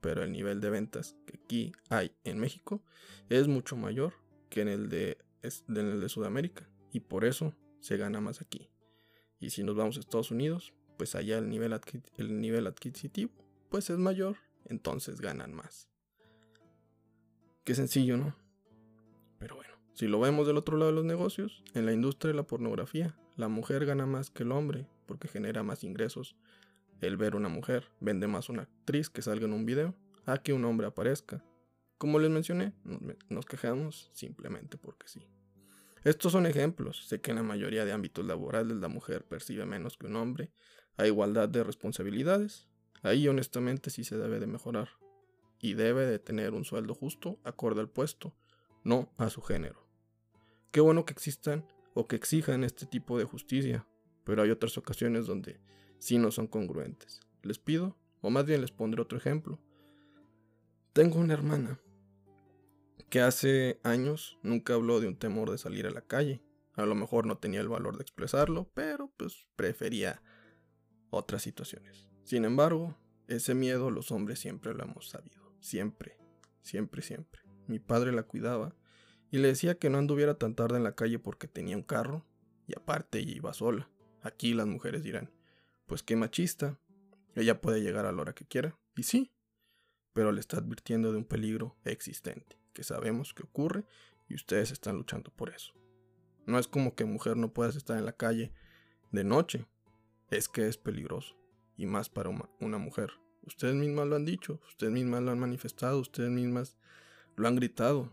pero 0.00 0.22
el 0.22 0.32
nivel 0.32 0.60
de 0.60 0.70
ventas 0.70 1.16
que 1.26 1.40
aquí 1.42 1.72
hay 1.88 2.12
en 2.24 2.38
México 2.38 2.82
es 3.28 3.48
mucho 3.48 3.76
mayor 3.76 4.14
que 4.48 4.62
en 4.62 4.68
el 4.68 4.88
de, 4.88 5.18
en 5.42 5.76
el 5.76 6.00
de 6.00 6.08
Sudamérica, 6.08 6.69
y 6.92 7.00
por 7.00 7.24
eso 7.24 7.54
se 7.80 7.96
gana 7.96 8.20
más 8.20 8.40
aquí. 8.40 8.70
Y 9.38 9.50
si 9.50 9.62
nos 9.62 9.76
vamos 9.76 9.96
a 9.96 10.00
Estados 10.00 10.30
Unidos, 10.30 10.74
pues 10.96 11.14
allá 11.14 11.38
el 11.38 11.48
nivel, 11.48 11.78
el 12.16 12.40
nivel 12.40 12.66
adquisitivo 12.66 13.32
pues 13.70 13.88
es 13.88 13.98
mayor, 13.98 14.36
entonces 14.66 15.20
ganan 15.20 15.54
más. 15.54 15.88
Qué 17.64 17.74
sencillo, 17.74 18.16
¿no? 18.16 18.34
Pero 19.38 19.54
bueno, 19.54 19.72
si 19.94 20.08
lo 20.08 20.18
vemos 20.20 20.46
del 20.46 20.56
otro 20.56 20.76
lado 20.76 20.90
de 20.90 20.96
los 20.96 21.04
negocios, 21.04 21.62
en 21.74 21.86
la 21.86 21.92
industria 21.92 22.32
de 22.32 22.36
la 22.36 22.46
pornografía, 22.46 23.16
la 23.36 23.48
mujer 23.48 23.86
gana 23.86 24.06
más 24.06 24.30
que 24.30 24.42
el 24.42 24.52
hombre 24.52 24.86
porque 25.06 25.28
genera 25.28 25.62
más 25.62 25.84
ingresos. 25.84 26.36
El 27.00 27.16
ver 27.16 27.36
una 27.36 27.48
mujer 27.48 27.88
vende 28.00 28.26
más 28.26 28.48
una 28.48 28.62
actriz 28.62 29.08
que 29.08 29.22
salga 29.22 29.46
en 29.46 29.52
un 29.52 29.64
video 29.64 29.94
a 30.26 30.38
que 30.38 30.52
un 30.52 30.64
hombre 30.64 30.88
aparezca. 30.88 31.42
Como 31.96 32.18
les 32.18 32.30
mencioné, 32.30 32.72
nos 33.28 33.46
quejamos 33.46 34.10
simplemente 34.12 34.76
porque 34.76 35.08
sí. 35.08 35.26
Estos 36.04 36.32
son 36.32 36.46
ejemplos. 36.46 37.06
Sé 37.06 37.20
que 37.20 37.30
en 37.30 37.36
la 37.36 37.42
mayoría 37.42 37.84
de 37.84 37.92
ámbitos 37.92 38.24
laborales 38.24 38.76
la 38.78 38.88
mujer 38.88 39.24
percibe 39.24 39.66
menos 39.66 39.98
que 39.98 40.06
un 40.06 40.16
hombre 40.16 40.50
a 40.96 41.06
igualdad 41.06 41.48
de 41.48 41.62
responsabilidades, 41.62 42.68
ahí 43.02 43.28
honestamente 43.28 43.90
sí 43.90 44.04
se 44.04 44.16
debe 44.16 44.40
de 44.40 44.46
mejorar. 44.46 44.88
Y 45.58 45.74
debe 45.74 46.06
de 46.06 46.18
tener 46.18 46.54
un 46.54 46.64
sueldo 46.64 46.94
justo 46.94 47.38
acorde 47.44 47.80
al 47.80 47.88
puesto, 47.90 48.34
no 48.82 49.12
a 49.18 49.28
su 49.28 49.42
género. 49.42 49.86
Qué 50.70 50.80
bueno 50.80 51.04
que 51.04 51.12
existan 51.12 51.66
o 51.92 52.06
que 52.06 52.16
exijan 52.16 52.64
este 52.64 52.86
tipo 52.86 53.18
de 53.18 53.24
justicia, 53.24 53.86
pero 54.24 54.42
hay 54.42 54.50
otras 54.50 54.78
ocasiones 54.78 55.26
donde 55.26 55.60
sí 55.98 56.16
no 56.16 56.30
son 56.30 56.46
congruentes. 56.46 57.20
Les 57.42 57.58
pido, 57.58 57.96
o 58.22 58.30
más 58.30 58.46
bien 58.46 58.62
les 58.62 58.70
pondré 58.70 59.02
otro 59.02 59.18
ejemplo. 59.18 59.58
Tengo 60.94 61.18
una 61.18 61.34
hermana 61.34 61.78
que 63.10 63.20
hace 63.20 63.80
años 63.82 64.38
nunca 64.42 64.74
habló 64.74 65.00
de 65.00 65.08
un 65.08 65.16
temor 65.16 65.50
de 65.50 65.58
salir 65.58 65.86
a 65.86 65.90
la 65.90 66.00
calle. 66.00 66.42
A 66.74 66.86
lo 66.86 66.94
mejor 66.94 67.26
no 67.26 67.36
tenía 67.38 67.60
el 67.60 67.68
valor 67.68 67.96
de 67.96 68.02
expresarlo, 68.02 68.70
pero 68.72 69.12
pues 69.16 69.48
prefería 69.56 70.22
otras 71.10 71.42
situaciones. 71.42 72.08
Sin 72.24 72.44
embargo, 72.44 72.96
ese 73.26 73.54
miedo 73.54 73.90
los 73.90 74.12
hombres 74.12 74.38
siempre 74.38 74.72
lo 74.74 74.84
hemos 74.84 75.08
sabido. 75.08 75.52
Siempre, 75.60 76.16
siempre, 76.62 77.02
siempre. 77.02 77.42
Mi 77.66 77.80
padre 77.80 78.12
la 78.12 78.22
cuidaba 78.22 78.76
y 79.30 79.38
le 79.38 79.48
decía 79.48 79.74
que 79.74 79.90
no 79.90 79.98
anduviera 79.98 80.34
tan 80.34 80.54
tarde 80.54 80.76
en 80.76 80.84
la 80.84 80.94
calle 80.94 81.18
porque 81.18 81.48
tenía 81.48 81.76
un 81.76 81.82
carro 81.82 82.24
y 82.66 82.74
aparte 82.76 83.20
iba 83.20 83.52
sola. 83.52 83.90
Aquí 84.22 84.54
las 84.54 84.66
mujeres 84.66 85.02
dirán, 85.02 85.32
pues 85.86 86.04
qué 86.04 86.14
machista, 86.14 86.78
ella 87.34 87.60
puede 87.60 87.82
llegar 87.82 88.06
a 88.06 88.12
la 88.12 88.22
hora 88.22 88.34
que 88.34 88.46
quiera. 88.46 88.78
Y 88.96 89.02
sí, 89.02 89.32
pero 90.12 90.30
le 90.30 90.40
está 90.40 90.58
advirtiendo 90.58 91.10
de 91.10 91.18
un 91.18 91.24
peligro 91.24 91.76
existente, 91.84 92.59
sabemos 92.84 93.34
que 93.34 93.42
ocurre 93.42 93.84
y 94.28 94.34
ustedes 94.34 94.70
están 94.70 94.96
luchando 94.96 95.30
por 95.30 95.50
eso. 95.50 95.72
No 96.46 96.58
es 96.58 96.68
como 96.68 96.94
que 96.94 97.04
mujer 97.04 97.36
no 97.36 97.52
puedas 97.52 97.76
estar 97.76 97.98
en 97.98 98.06
la 98.06 98.12
calle 98.12 98.52
de 99.12 99.24
noche, 99.24 99.66
es 100.30 100.48
que 100.48 100.68
es 100.68 100.76
peligroso, 100.76 101.36
y 101.76 101.86
más 101.86 102.08
para 102.08 102.30
una 102.60 102.78
mujer. 102.78 103.10
Ustedes 103.42 103.74
mismas 103.74 104.06
lo 104.06 104.16
han 104.16 104.24
dicho, 104.24 104.60
ustedes 104.68 104.92
mismas 104.92 105.22
lo 105.22 105.32
han 105.32 105.38
manifestado, 105.38 105.98
ustedes 105.98 106.30
mismas 106.30 106.76
lo 107.36 107.48
han 107.48 107.56
gritado. 107.56 108.12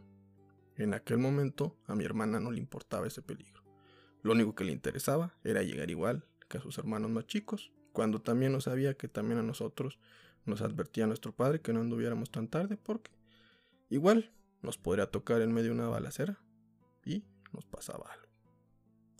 En 0.75 0.93
aquel 0.93 1.17
momento 1.17 1.75
a 1.85 1.95
mi 1.95 2.03
hermana 2.03 2.39
no 2.39 2.51
le 2.51 2.59
importaba 2.59 3.07
ese 3.07 3.21
peligro. 3.21 3.63
Lo 4.23 4.31
único 4.31 4.55
que 4.55 4.63
le 4.63 4.71
interesaba 4.71 5.35
era 5.43 5.63
llegar 5.63 5.89
igual 5.89 6.25
que 6.47 6.57
a 6.57 6.61
sus 6.61 6.77
hermanos 6.77 7.11
más 7.11 7.27
chicos, 7.27 7.71
cuando 7.93 8.21
también 8.21 8.51
no 8.51 8.61
sabía 8.61 8.95
que 8.95 9.07
también 9.07 9.39
a 9.39 9.43
nosotros 9.43 9.99
nos 10.45 10.61
advertía 10.61 11.07
nuestro 11.07 11.35
padre 11.35 11.61
que 11.61 11.73
no 11.73 11.81
anduviéramos 11.81 12.31
tan 12.31 12.47
tarde 12.47 12.77
porque 12.77 13.11
igual 13.89 14.31
nos 14.61 14.77
podría 14.77 15.11
tocar 15.11 15.41
en 15.41 15.53
medio 15.53 15.69
de 15.69 15.75
una 15.75 15.89
balacera 15.89 16.39
y 17.05 17.23
nos 17.53 17.65
pasaba 17.65 18.11
algo. 18.11 18.27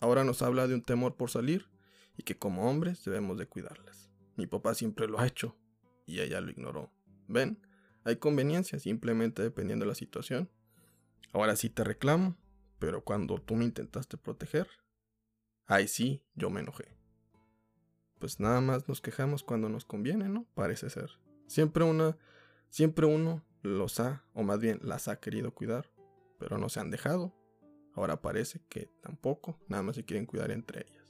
Ahora 0.00 0.24
nos 0.24 0.42
habla 0.42 0.66
de 0.66 0.74
un 0.74 0.82
temor 0.82 1.16
por 1.16 1.30
salir 1.30 1.66
y 2.16 2.22
que 2.22 2.38
como 2.38 2.68
hombres 2.68 3.04
debemos 3.04 3.38
de 3.38 3.46
cuidarlas. 3.46 4.10
Mi 4.36 4.46
papá 4.46 4.74
siempre 4.74 5.08
lo 5.08 5.18
ha 5.18 5.26
hecho 5.26 5.56
y 6.06 6.20
ella 6.20 6.40
lo 6.40 6.50
ignoró. 6.50 6.92
¿Ven? 7.26 7.60
Hay 8.04 8.16
conveniencia 8.16 8.78
simplemente 8.78 9.42
dependiendo 9.42 9.84
de 9.84 9.90
la 9.90 9.94
situación. 9.94 10.50
Ahora 11.32 11.56
sí 11.56 11.68
te 11.68 11.84
reclamo, 11.84 12.36
pero 12.78 13.02
cuando 13.02 13.40
tú 13.40 13.56
me 13.56 13.64
intentaste 13.64 14.16
proteger, 14.16 14.68
ahí 15.66 15.88
sí 15.88 16.22
yo 16.34 16.50
me 16.50 16.60
enojé. 16.60 16.96
Pues 18.18 18.40
nada 18.40 18.60
más 18.60 18.88
nos 18.88 19.00
quejamos 19.00 19.42
cuando 19.42 19.68
nos 19.68 19.84
conviene, 19.84 20.28
¿no? 20.28 20.46
Parece 20.54 20.90
ser. 20.90 21.10
Siempre 21.46 21.84
una, 21.84 22.16
siempre 22.70 23.06
uno 23.06 23.44
los 23.62 24.00
ha, 24.00 24.24
o 24.34 24.42
más 24.42 24.60
bien 24.60 24.80
las 24.82 25.08
ha 25.08 25.20
querido 25.20 25.54
cuidar, 25.54 25.90
pero 26.38 26.58
no 26.58 26.68
se 26.68 26.80
han 26.80 26.90
dejado. 26.90 27.34
Ahora 27.94 28.20
parece 28.20 28.60
que 28.68 28.90
tampoco, 29.02 29.58
nada 29.68 29.82
más 29.82 29.96
se 29.96 30.04
quieren 30.04 30.26
cuidar 30.26 30.50
entre 30.50 30.86
ellas. 30.88 31.04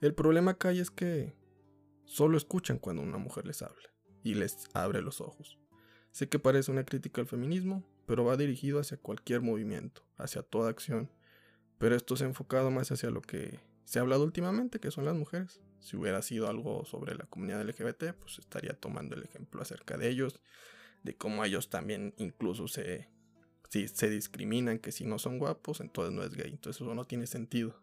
El 0.00 0.14
problema 0.14 0.52
acá 0.52 0.72
es 0.72 0.90
que 0.90 1.34
solo 2.04 2.36
escuchan 2.36 2.78
cuando 2.78 3.02
una 3.02 3.18
mujer 3.18 3.46
les 3.46 3.62
habla 3.62 3.88
y 4.22 4.34
les 4.34 4.68
abre 4.74 5.02
los 5.02 5.20
ojos. 5.20 5.58
Sé 6.10 6.28
que 6.28 6.38
parece 6.38 6.70
una 6.70 6.84
crítica 6.84 7.20
al 7.20 7.26
feminismo, 7.26 7.84
pero 8.06 8.24
va 8.24 8.36
dirigido 8.36 8.78
hacia 8.78 8.96
cualquier 8.96 9.40
movimiento, 9.40 10.02
hacia 10.16 10.42
toda 10.42 10.70
acción. 10.70 11.10
Pero 11.78 11.96
esto 11.96 12.16
se 12.16 12.24
ha 12.24 12.28
enfocado 12.28 12.70
más 12.70 12.92
hacia 12.92 13.10
lo 13.10 13.22
que 13.22 13.60
se 13.84 13.98
ha 13.98 14.02
hablado 14.02 14.24
últimamente, 14.24 14.78
que 14.78 14.90
son 14.90 15.04
las 15.04 15.14
mujeres. 15.14 15.60
Si 15.80 15.96
hubiera 15.96 16.22
sido 16.22 16.48
algo 16.48 16.84
sobre 16.84 17.14
la 17.14 17.24
comunidad 17.24 17.62
LGBT, 17.62 18.12
pues 18.18 18.38
estaría 18.38 18.78
tomando 18.78 19.16
el 19.16 19.24
ejemplo 19.24 19.62
acerca 19.62 19.96
de 19.96 20.08
ellos, 20.08 20.40
de 21.02 21.14
cómo 21.16 21.44
ellos 21.44 21.70
también 21.70 22.14
incluso 22.16 22.68
se, 22.68 23.08
si 23.68 23.88
se 23.88 24.10
discriminan, 24.10 24.78
que 24.78 24.92
si 24.92 25.04
no 25.04 25.18
son 25.18 25.38
guapos, 25.38 25.80
entonces 25.80 26.14
no 26.14 26.22
es 26.22 26.34
gay. 26.34 26.50
Entonces 26.50 26.80
eso 26.82 26.94
no 26.94 27.04
tiene 27.06 27.26
sentido. 27.26 27.80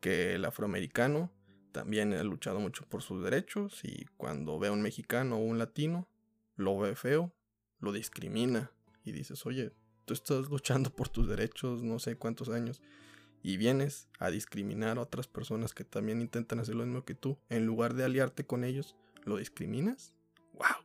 Que 0.00 0.34
el 0.34 0.44
afroamericano 0.44 1.30
también 1.72 2.12
ha 2.12 2.22
luchado 2.22 2.60
mucho 2.60 2.84
por 2.88 3.02
sus 3.02 3.22
derechos 3.22 3.80
y 3.84 4.04
cuando 4.16 4.58
ve 4.58 4.68
a 4.68 4.72
un 4.72 4.82
mexicano 4.82 5.36
o 5.36 5.40
un 5.40 5.58
latino, 5.58 6.08
lo 6.56 6.78
ve 6.78 6.94
feo, 6.96 7.32
lo 7.80 7.92
discrimina 7.92 8.70
y 9.04 9.12
dices, 9.12 9.46
oye, 9.46 9.72
tú 10.04 10.14
estás 10.14 10.48
luchando 10.48 10.90
por 10.90 11.08
tus 11.08 11.28
derechos 11.28 11.82
no 11.82 11.98
sé 11.98 12.16
cuántos 12.16 12.48
años 12.48 12.82
y 13.42 13.56
vienes 13.56 14.08
a 14.18 14.30
discriminar 14.30 14.98
a 14.98 15.02
otras 15.02 15.26
personas 15.26 15.74
que 15.74 15.84
también 15.84 16.20
intentan 16.20 16.60
hacer 16.60 16.74
lo 16.74 16.84
mismo 16.84 17.04
que 17.04 17.14
tú, 17.14 17.38
en 17.48 17.66
lugar 17.66 17.94
de 17.94 18.04
aliarte 18.04 18.44
con 18.44 18.64
ellos, 18.64 18.96
¿lo 19.24 19.36
discriminas? 19.36 20.14
¡Wow! 20.52 20.81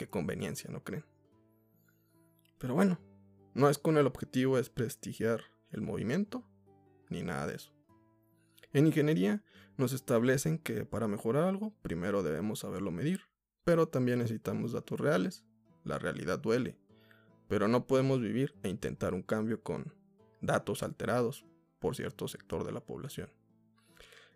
¡Qué 0.00 0.08
conveniencia, 0.08 0.70
¿no 0.70 0.82
creen? 0.82 1.04
Pero 2.56 2.72
bueno, 2.72 2.98
no 3.52 3.68
es 3.68 3.76
con 3.76 3.98
el 3.98 4.06
objetivo 4.06 4.56
de 4.56 4.64
prestigiar 4.64 5.42
el 5.72 5.82
movimiento, 5.82 6.42
ni 7.10 7.22
nada 7.22 7.46
de 7.46 7.56
eso. 7.56 7.74
En 8.72 8.86
ingeniería 8.86 9.44
nos 9.76 9.92
establecen 9.92 10.56
que 10.56 10.86
para 10.86 11.06
mejorar 11.06 11.42
algo, 11.42 11.74
primero 11.82 12.22
debemos 12.22 12.60
saberlo 12.60 12.90
medir, 12.90 13.26
pero 13.62 13.88
también 13.88 14.20
necesitamos 14.20 14.72
datos 14.72 14.98
reales. 14.98 15.44
La 15.84 15.98
realidad 15.98 16.38
duele, 16.38 16.78
pero 17.46 17.68
no 17.68 17.86
podemos 17.86 18.22
vivir 18.22 18.54
e 18.62 18.70
intentar 18.70 19.12
un 19.12 19.22
cambio 19.22 19.62
con 19.62 19.92
datos 20.40 20.82
alterados, 20.82 21.44
por 21.78 21.94
cierto 21.94 22.26
sector 22.26 22.64
de 22.64 22.72
la 22.72 22.80
población. 22.80 23.28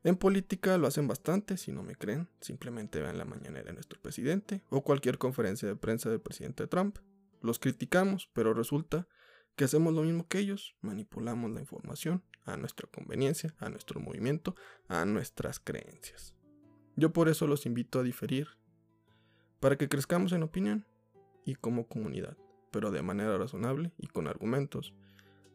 En 0.04 0.16
política 0.16 0.76
lo 0.76 0.87
hacen 0.87 1.08
bastante, 1.08 1.56
si 1.56 1.73
no 1.73 1.82
me 1.82 1.96
creen, 1.96 2.28
simplemente 2.40 3.00
vean 3.00 3.18
la 3.18 3.25
mañanera 3.25 3.64
de 3.64 3.73
nuestro 3.73 4.00
presidente 4.00 4.62
o 4.68 4.84
cualquier 4.84 5.16
conferencia 5.18 5.66
de 5.66 5.76
prensa 5.76 6.11
del 6.11 6.20
presidente 6.20 6.66
Trump. 6.66 6.99
Los 7.40 7.58
criticamos, 7.58 8.30
pero 8.34 8.52
resulta 8.52 9.08
que 9.56 9.64
hacemos 9.64 9.94
lo 9.94 10.02
mismo 10.02 10.28
que 10.28 10.38
ellos, 10.38 10.76
manipulamos 10.82 11.50
la 11.50 11.61
información 11.61 12.23
a 12.44 12.56
nuestra 12.56 12.87
conveniencia, 12.88 13.54
a 13.58 13.70
nuestro 13.70 13.99
movimiento, 13.99 14.54
a 14.88 15.04
nuestras 15.06 15.58
creencias. 15.58 16.37
Yo 16.96 17.12
por 17.12 17.28
eso 17.28 17.46
los 17.46 17.64
invito 17.64 17.99
a 17.99 18.02
diferir, 18.02 18.49
para 19.58 19.76
que 19.76 19.88
crezcamos 19.88 20.32
en 20.32 20.42
opinión 20.42 20.87
y 21.46 21.54
como 21.54 21.88
comunidad, 21.88 22.37
pero 22.70 22.90
de 22.90 23.02
manera 23.02 23.38
razonable 23.38 23.92
y 23.96 24.08
con 24.08 24.28
argumentos, 24.28 24.92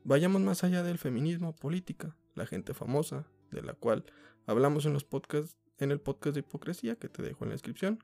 Vayamos 0.04 0.42
más 0.42 0.64
allá 0.64 0.82
del 0.82 0.98
feminismo, 0.98 1.56
política, 1.56 2.16
la 2.34 2.46
gente 2.46 2.74
famosa, 2.74 3.28
de 3.52 3.62
la 3.62 3.74
cual 3.74 4.06
hablamos 4.46 4.86
en 4.86 4.94
los 4.94 5.04
podcasts, 5.04 5.58
en 5.78 5.92
el 5.92 6.00
podcast 6.00 6.34
de 6.34 6.42
hipocresía 6.42 6.96
que 6.96 7.10
te 7.10 7.22
dejo 7.22 7.44
en 7.44 7.50
la 7.50 7.56
descripción. 7.56 8.04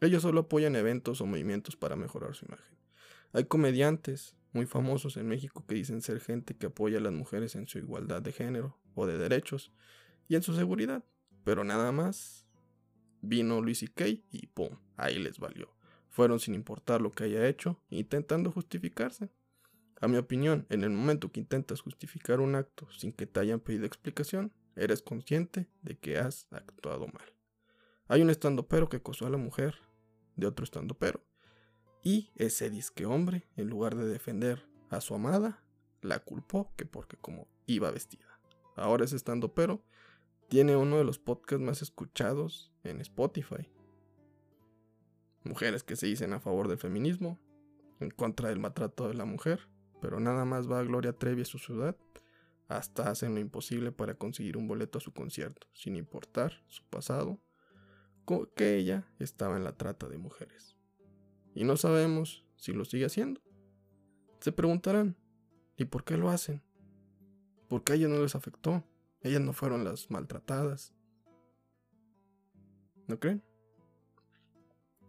Ellos 0.00 0.22
solo 0.22 0.40
apoyan 0.40 0.76
eventos 0.76 1.20
o 1.20 1.26
movimientos 1.26 1.76
para 1.76 1.96
mejorar 1.96 2.34
su 2.34 2.46
imagen. 2.46 2.78
Hay 3.32 3.44
comediantes 3.44 4.34
muy 4.52 4.66
famosos 4.66 5.16
en 5.16 5.28
México 5.28 5.64
que 5.66 5.74
dicen 5.74 6.02
ser 6.02 6.20
gente 6.20 6.56
que 6.56 6.66
apoya 6.66 6.98
a 6.98 7.02
las 7.02 7.12
mujeres 7.12 7.54
en 7.54 7.66
su 7.66 7.78
igualdad 7.78 8.22
de 8.22 8.32
género 8.32 8.78
o 8.94 9.06
de 9.06 9.18
derechos 9.18 9.72
y 10.28 10.36
en 10.36 10.42
su 10.42 10.54
seguridad, 10.54 11.04
pero 11.44 11.64
nada 11.64 11.92
más. 11.92 12.46
Vino 13.22 13.60
Luis 13.60 13.82
y 13.82 13.88
Kay 13.88 14.24
y 14.30 14.46
¡pum! 14.46 14.78
Ahí 14.96 15.18
les 15.18 15.38
valió. 15.38 15.74
Fueron 16.08 16.40
sin 16.40 16.54
importar 16.54 17.02
lo 17.02 17.12
que 17.12 17.24
haya 17.24 17.46
hecho, 17.46 17.78
intentando 17.90 18.50
justificarse. 18.50 19.30
A 20.00 20.08
mi 20.08 20.16
opinión, 20.16 20.66
en 20.70 20.84
el 20.84 20.90
momento 20.90 21.30
que 21.30 21.40
intentas 21.40 21.82
justificar 21.82 22.40
un 22.40 22.54
acto 22.54 22.88
sin 22.90 23.12
que 23.12 23.26
te 23.26 23.40
hayan 23.40 23.60
pedido 23.60 23.84
explicación, 23.84 24.52
eres 24.82 25.02
consciente 25.02 25.68
de 25.82 25.98
que 25.98 26.18
has 26.18 26.46
actuado 26.50 27.06
mal. 27.06 27.34
Hay 28.08 28.22
un 28.22 28.30
estandopero 28.30 28.88
que 28.88 28.98
acosó 28.98 29.26
a 29.26 29.30
la 29.30 29.36
mujer 29.36 29.76
de 30.36 30.46
otro 30.46 30.64
estandopero. 30.64 31.22
Y 32.02 32.30
ese 32.34 32.70
disque 32.70 33.06
hombre, 33.06 33.46
en 33.56 33.68
lugar 33.68 33.94
de 33.94 34.06
defender 34.06 34.66
a 34.88 35.00
su 35.00 35.14
amada, 35.14 35.62
la 36.02 36.18
culpó 36.20 36.72
que 36.76 36.86
porque 36.86 37.16
como 37.16 37.46
iba 37.66 37.90
vestida. 37.90 38.40
Ahora 38.74 39.04
ese 39.04 39.16
estandopero 39.16 39.84
tiene 40.48 40.76
uno 40.76 40.96
de 40.96 41.04
los 41.04 41.18
podcasts 41.18 41.64
más 41.64 41.82
escuchados 41.82 42.72
en 42.82 43.00
Spotify. 43.00 43.70
Mujeres 45.44 45.84
que 45.84 45.96
se 45.96 46.06
dicen 46.06 46.32
a 46.32 46.40
favor 46.40 46.68
del 46.68 46.78
feminismo, 46.78 47.38
en 48.00 48.10
contra 48.10 48.48
del 48.48 48.58
maltrato 48.58 49.08
de 49.08 49.14
la 49.14 49.26
mujer 49.26 49.68
pero 50.00 50.18
nada 50.18 50.44
más 50.44 50.70
va 50.70 50.80
a 50.80 50.84
Gloria 50.84 51.12
Trevi 51.12 51.42
a 51.42 51.46
su 51.46 51.58
ciudad, 51.58 51.96
hasta 52.70 53.10
hacen 53.10 53.34
lo 53.34 53.40
imposible 53.40 53.92
para 53.92 54.14
conseguir 54.14 54.56
un 54.56 54.68
boleto 54.68 54.98
a 54.98 55.00
su 55.00 55.12
concierto, 55.12 55.66
sin 55.74 55.96
importar 55.96 56.62
su 56.68 56.84
pasado, 56.84 57.40
que 58.54 58.76
ella 58.76 59.12
estaba 59.18 59.56
en 59.56 59.64
la 59.64 59.76
trata 59.76 60.08
de 60.08 60.18
mujeres. 60.18 60.76
Y 61.54 61.64
no 61.64 61.76
sabemos 61.76 62.44
si 62.56 62.72
lo 62.72 62.84
sigue 62.84 63.06
haciendo. 63.06 63.40
Se 64.38 64.52
preguntarán, 64.52 65.16
¿y 65.76 65.84
por 65.86 66.04
qué 66.04 66.16
lo 66.16 66.30
hacen? 66.30 66.62
¿Por 67.68 67.82
qué 67.82 67.92
a 67.92 67.96
ellas 67.96 68.10
no 68.10 68.22
les 68.22 68.34
afectó? 68.34 68.84
Ellas 69.20 69.40
no 69.40 69.52
fueron 69.52 69.84
las 69.84 70.10
maltratadas. 70.10 70.94
¿No 73.08 73.18
creen? 73.18 73.42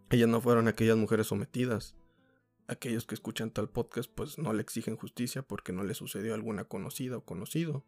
Ellas 0.09 0.27
no 0.27 0.41
fueron 0.41 0.67
aquellas 0.67 0.97
mujeres 0.97 1.27
sometidas, 1.27 1.95
aquellos 2.71 3.05
que 3.05 3.15
escuchan 3.15 3.51
tal 3.51 3.69
podcast 3.69 4.09
pues 4.13 4.37
no 4.37 4.53
le 4.53 4.61
exigen 4.61 4.95
justicia 4.95 5.41
porque 5.41 5.73
no 5.73 5.83
le 5.83 5.93
sucedió 5.93 6.31
a 6.31 6.35
alguna 6.35 6.63
conocida 6.63 7.17
o 7.17 7.25
conocido. 7.25 7.85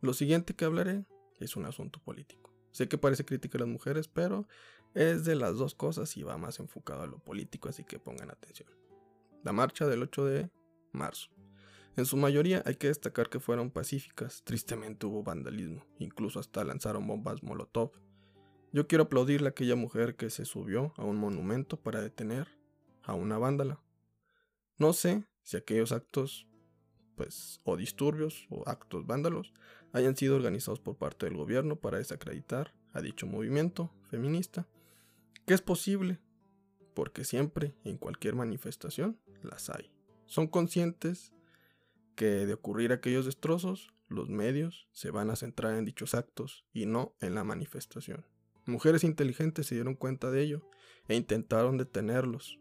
Lo 0.00 0.12
siguiente 0.12 0.54
que 0.54 0.64
hablaré 0.64 1.04
es 1.38 1.56
un 1.56 1.66
asunto 1.66 2.00
político. 2.00 2.52
Sé 2.72 2.88
que 2.88 2.98
parece 2.98 3.24
crítica 3.24 3.58
a 3.58 3.60
las 3.60 3.68
mujeres, 3.68 4.08
pero 4.08 4.48
es 4.94 5.24
de 5.24 5.36
las 5.36 5.56
dos 5.56 5.74
cosas 5.74 6.16
y 6.16 6.22
va 6.22 6.36
más 6.36 6.58
enfocado 6.58 7.02
a 7.02 7.06
lo 7.06 7.18
político, 7.18 7.68
así 7.68 7.84
que 7.84 7.98
pongan 7.98 8.30
atención. 8.30 8.68
La 9.44 9.52
marcha 9.52 9.86
del 9.86 10.02
8 10.02 10.24
de 10.24 10.50
marzo. 10.92 11.30
En 11.96 12.06
su 12.06 12.16
mayoría 12.16 12.62
hay 12.64 12.76
que 12.76 12.88
destacar 12.88 13.28
que 13.28 13.38
fueron 13.38 13.70
pacíficas, 13.70 14.42
tristemente 14.44 15.06
hubo 15.06 15.22
vandalismo, 15.22 15.86
incluso 15.98 16.40
hasta 16.40 16.64
lanzaron 16.64 17.06
bombas 17.06 17.42
Molotov. 17.42 17.92
Yo 18.72 18.88
quiero 18.88 19.04
aplaudirle 19.04 19.48
a 19.48 19.50
aquella 19.50 19.76
mujer 19.76 20.16
que 20.16 20.30
se 20.30 20.46
subió 20.46 20.94
a 20.96 21.04
un 21.04 21.18
monumento 21.18 21.78
para 21.78 22.00
detener 22.00 22.48
a 23.02 23.14
una 23.14 23.38
vándala. 23.38 23.80
No 24.82 24.92
sé 24.92 25.22
si 25.44 25.56
aquellos 25.56 25.92
actos, 25.92 26.48
pues, 27.14 27.60
o 27.62 27.76
disturbios 27.76 28.48
o 28.50 28.68
actos 28.68 29.06
vándalos 29.06 29.52
hayan 29.92 30.16
sido 30.16 30.34
organizados 30.34 30.80
por 30.80 30.96
parte 30.96 31.24
del 31.24 31.36
gobierno 31.36 31.76
para 31.76 31.98
desacreditar 31.98 32.74
a 32.92 33.00
dicho 33.00 33.28
movimiento 33.28 33.92
feminista, 34.10 34.66
que 35.46 35.54
es 35.54 35.62
posible, 35.62 36.18
porque 36.94 37.22
siempre 37.22 37.76
en 37.84 37.96
cualquier 37.96 38.34
manifestación 38.34 39.20
las 39.44 39.70
hay. 39.70 39.92
Son 40.26 40.48
conscientes 40.48 41.32
que 42.16 42.44
de 42.44 42.54
ocurrir 42.54 42.92
aquellos 42.92 43.24
destrozos, 43.24 43.94
los 44.08 44.30
medios 44.30 44.88
se 44.90 45.12
van 45.12 45.30
a 45.30 45.36
centrar 45.36 45.74
en 45.74 45.84
dichos 45.84 46.12
actos 46.16 46.64
y 46.72 46.86
no 46.86 47.14
en 47.20 47.36
la 47.36 47.44
manifestación. 47.44 48.26
Mujeres 48.66 49.04
inteligentes 49.04 49.68
se 49.68 49.76
dieron 49.76 49.94
cuenta 49.94 50.32
de 50.32 50.42
ello 50.42 50.68
e 51.06 51.14
intentaron 51.14 51.78
detenerlos, 51.78 52.58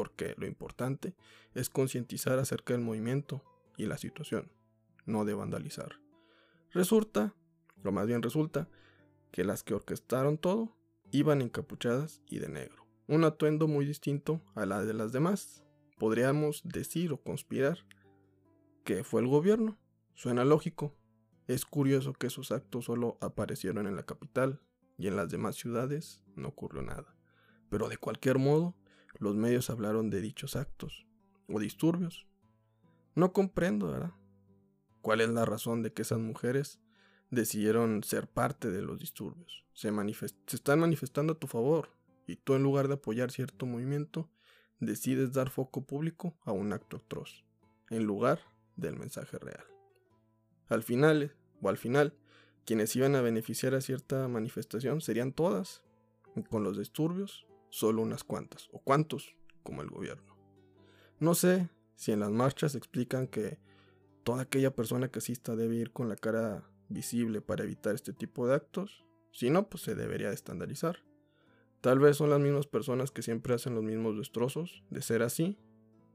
porque 0.00 0.34
lo 0.38 0.46
importante 0.46 1.14
es 1.52 1.68
concientizar 1.68 2.38
acerca 2.38 2.72
del 2.72 2.82
movimiento 2.82 3.44
y 3.76 3.84
la 3.84 3.98
situación, 3.98 4.50
no 5.04 5.26
de 5.26 5.34
vandalizar. 5.34 6.00
Resulta, 6.70 7.34
o 7.84 7.92
más 7.92 8.06
bien 8.06 8.22
resulta, 8.22 8.66
que 9.30 9.44
las 9.44 9.62
que 9.62 9.74
orquestaron 9.74 10.38
todo 10.38 10.74
iban 11.10 11.42
encapuchadas 11.42 12.22
y 12.26 12.38
de 12.38 12.48
negro, 12.48 12.86
un 13.08 13.24
atuendo 13.24 13.68
muy 13.68 13.84
distinto 13.84 14.40
a 14.54 14.64
la 14.64 14.82
de 14.82 14.94
las 14.94 15.12
demás. 15.12 15.66
Podríamos 15.98 16.62
decir 16.64 17.12
o 17.12 17.20
conspirar 17.20 17.84
que 18.84 19.04
fue 19.04 19.20
el 19.20 19.28
gobierno. 19.28 19.76
Suena 20.14 20.46
lógico. 20.46 20.96
Es 21.46 21.66
curioso 21.66 22.14
que 22.14 22.28
esos 22.28 22.52
actos 22.52 22.86
solo 22.86 23.18
aparecieron 23.20 23.86
en 23.86 23.96
la 23.96 24.04
capital 24.04 24.62
y 24.96 25.08
en 25.08 25.16
las 25.16 25.28
demás 25.28 25.56
ciudades 25.56 26.22
no 26.36 26.48
ocurrió 26.48 26.80
nada. 26.80 27.14
Pero 27.68 27.90
de 27.90 27.98
cualquier 27.98 28.38
modo, 28.38 28.74
los 29.20 29.36
medios 29.36 29.70
hablaron 29.70 30.10
de 30.10 30.20
dichos 30.20 30.56
actos 30.56 31.06
o 31.48 31.60
disturbios. 31.60 32.26
No 33.14 33.32
comprendo, 33.32 33.92
¿verdad? 33.92 34.12
¿Cuál 35.02 35.20
es 35.20 35.28
la 35.28 35.44
razón 35.44 35.82
de 35.82 35.92
que 35.92 36.02
esas 36.02 36.18
mujeres 36.18 36.80
decidieron 37.30 38.02
ser 38.02 38.26
parte 38.26 38.70
de 38.70 38.82
los 38.82 38.98
disturbios? 38.98 39.64
Se, 39.74 39.92
se 40.46 40.56
están 40.56 40.80
manifestando 40.80 41.34
a 41.34 41.38
tu 41.38 41.46
favor 41.46 41.90
y 42.26 42.36
tú 42.36 42.54
en 42.54 42.62
lugar 42.62 42.88
de 42.88 42.94
apoyar 42.94 43.30
cierto 43.30 43.66
movimiento, 43.66 44.28
decides 44.78 45.32
dar 45.32 45.50
foco 45.50 45.84
público 45.84 46.34
a 46.44 46.52
un 46.52 46.72
acto 46.72 46.96
atroz, 46.96 47.44
en 47.90 48.04
lugar 48.04 48.40
del 48.76 48.96
mensaje 48.96 49.38
real. 49.38 49.64
Al 50.68 50.82
final, 50.82 51.34
o 51.60 51.68
al 51.68 51.76
final, 51.76 52.14
quienes 52.64 52.94
iban 52.96 53.16
a 53.16 53.20
beneficiar 53.20 53.74
a 53.74 53.80
cierta 53.80 54.28
manifestación 54.28 55.00
serían 55.00 55.32
todas, 55.32 55.82
y 56.36 56.42
con 56.42 56.62
los 56.62 56.78
disturbios, 56.78 57.46
solo 57.70 58.02
unas 58.02 58.24
cuantas, 58.24 58.68
o 58.72 58.80
cuantos, 58.80 59.34
como 59.62 59.82
el 59.82 59.88
gobierno. 59.88 60.36
No 61.18 61.34
sé 61.34 61.70
si 61.96 62.12
en 62.12 62.20
las 62.20 62.30
marchas 62.30 62.74
explican 62.74 63.26
que 63.26 63.58
toda 64.24 64.42
aquella 64.42 64.74
persona 64.74 65.08
que 65.08 65.18
asista 65.18 65.56
debe 65.56 65.76
ir 65.76 65.92
con 65.92 66.08
la 66.08 66.16
cara 66.16 66.68
visible 66.88 67.40
para 67.40 67.64
evitar 67.64 67.94
este 67.94 68.12
tipo 68.12 68.46
de 68.46 68.54
actos, 68.54 69.04
si 69.32 69.50
no, 69.50 69.68
pues 69.68 69.82
se 69.82 69.94
debería 69.94 70.28
de 70.28 70.34
estandarizar. 70.34 71.04
Tal 71.80 71.98
vez 71.98 72.16
son 72.16 72.30
las 72.30 72.40
mismas 72.40 72.66
personas 72.66 73.10
que 73.10 73.22
siempre 73.22 73.54
hacen 73.54 73.74
los 73.74 73.84
mismos 73.84 74.16
destrozos, 74.16 74.82
de 74.90 75.02
ser 75.02 75.22
así, 75.22 75.58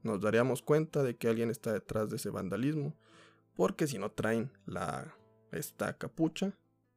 nos 0.02 0.20
daríamos 0.20 0.62
cuenta 0.62 1.02
de 1.02 1.16
que 1.16 1.28
alguien 1.28 1.50
está 1.50 1.72
detrás 1.72 2.10
de 2.10 2.16
ese 2.16 2.30
vandalismo, 2.30 2.96
porque 3.54 3.86
si 3.86 3.98
no 3.98 4.10
traen 4.12 4.52
la 4.66 5.16
esta 5.50 5.96
capucha, 5.96 6.56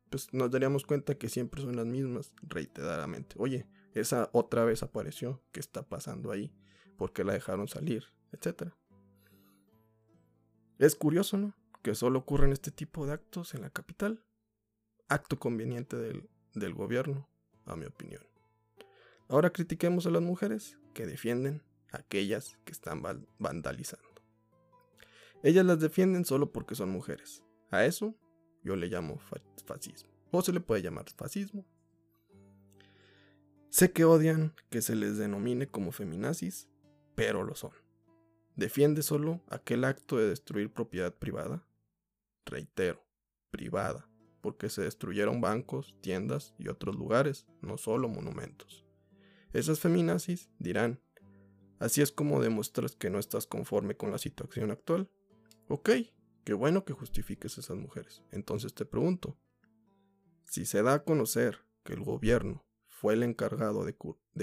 pues 0.10 0.34
nos 0.34 0.52
daríamos 0.52 0.86
cuenta 0.86 1.16
que 1.16 1.30
siempre 1.30 1.62
son 1.62 1.76
las 1.76 1.86
mismas 1.86 2.34
reiteradamente. 2.42 3.36
Oye, 3.40 3.66
esa 3.94 4.30
otra 4.34 4.64
vez 4.66 4.84
apareció, 4.84 5.44
¿qué 5.52 5.60
está 5.60 5.84
pasando 5.84 6.32
ahí? 6.32 6.54
¿Por 6.98 7.14
qué 7.14 7.24
la 7.24 7.34
dejaron 7.34 7.68
salir? 7.68 8.06
Etcétera. 8.32 8.76
Es 10.78 10.96
curioso, 10.96 11.38
¿no? 11.38 11.56
Que 11.82 11.96
solo 11.96 12.20
ocurren 12.20 12.52
este 12.52 12.72
tipo 12.72 13.06
de 13.06 13.14
actos 13.14 13.54
en 13.54 13.62
la 13.62 13.70
capital. 13.70 14.24
Acto 15.08 15.40
conveniente 15.40 15.98
del, 15.98 16.30
del 16.54 16.74
gobierno, 16.74 17.28
a 17.66 17.76
mi 17.76 17.86
opinión. 17.86 18.24
Ahora 19.28 19.52
critiquemos 19.52 20.06
a 20.06 20.10
las 20.10 20.22
mujeres 20.22 20.78
que 20.94 21.06
defienden 21.06 21.64
aquellas 21.92 22.58
que 22.66 22.72
están 22.72 23.02
vandalizando. 23.38 24.08
Ellas 25.44 25.66
las 25.66 25.80
defienden 25.80 26.26
solo 26.26 26.52
porque 26.52 26.76
son 26.76 26.90
mujeres. 26.90 27.44
A 27.72 27.86
eso 27.86 28.16
yo 28.64 28.76
le 28.76 28.88
llamo 28.88 29.20
fascismo. 29.66 30.10
O 30.32 30.42
se 30.42 30.52
le 30.52 30.60
puede 30.60 30.82
llamar 30.82 31.06
fascismo. 31.16 31.66
Sé 33.70 33.92
que 33.92 34.04
odian 34.04 34.56
que 34.70 34.82
se 34.82 34.96
les 34.96 35.18
denomine 35.18 35.68
como 35.68 35.92
feminazis, 35.92 36.68
pero 37.16 37.44
lo 37.44 37.56
son. 37.56 37.72
Defiende 38.56 39.04
solo 39.04 39.42
aquel 39.48 39.84
acto 39.84 40.18
de 40.18 40.28
destruir 40.28 40.74
propiedad 40.74 41.14
privada. 41.14 41.66
Reitero, 42.46 43.06
privada, 43.52 44.10
porque 44.42 44.70
se 44.70 44.82
destruyeron 44.82 45.40
bancos, 45.40 45.96
tiendas 46.02 46.56
y 46.58 46.68
otros 46.68 46.96
lugares, 46.96 47.46
no 47.62 47.78
solo 47.78 48.10
monumentos. 48.10 48.86
Esas 49.54 49.80
feminazis 49.80 50.50
dirán 50.58 51.00
Así 51.80 52.02
es 52.02 52.12
como 52.12 52.42
demuestras 52.42 52.96
que 52.96 53.10
no 53.10 53.20
estás 53.20 53.48
conforme 53.48 53.96
con 53.96 54.12
la 54.12 54.18
situación 54.18 54.70
actual. 54.70 55.10
Ok, 55.70 55.90
qué 56.44 56.54
bueno 56.54 56.84
que 56.84 56.94
justifiques 56.94 57.58
a 57.58 57.62
esas 57.62 57.78
mujeres. 57.78 58.22
Entonces 58.32 58.74
te 58.74 58.86
pregunto, 58.86 59.38
si 60.44 60.66
se 60.66 60.84
da 60.84 60.96
a 60.96 61.04
conocer 61.04 61.60
que 61.86 61.94
el 61.94 62.04
gobierno 62.04 62.66
fue 63.00 63.14
el 63.14 63.24
encargado 63.24 63.86
de, 63.86 63.96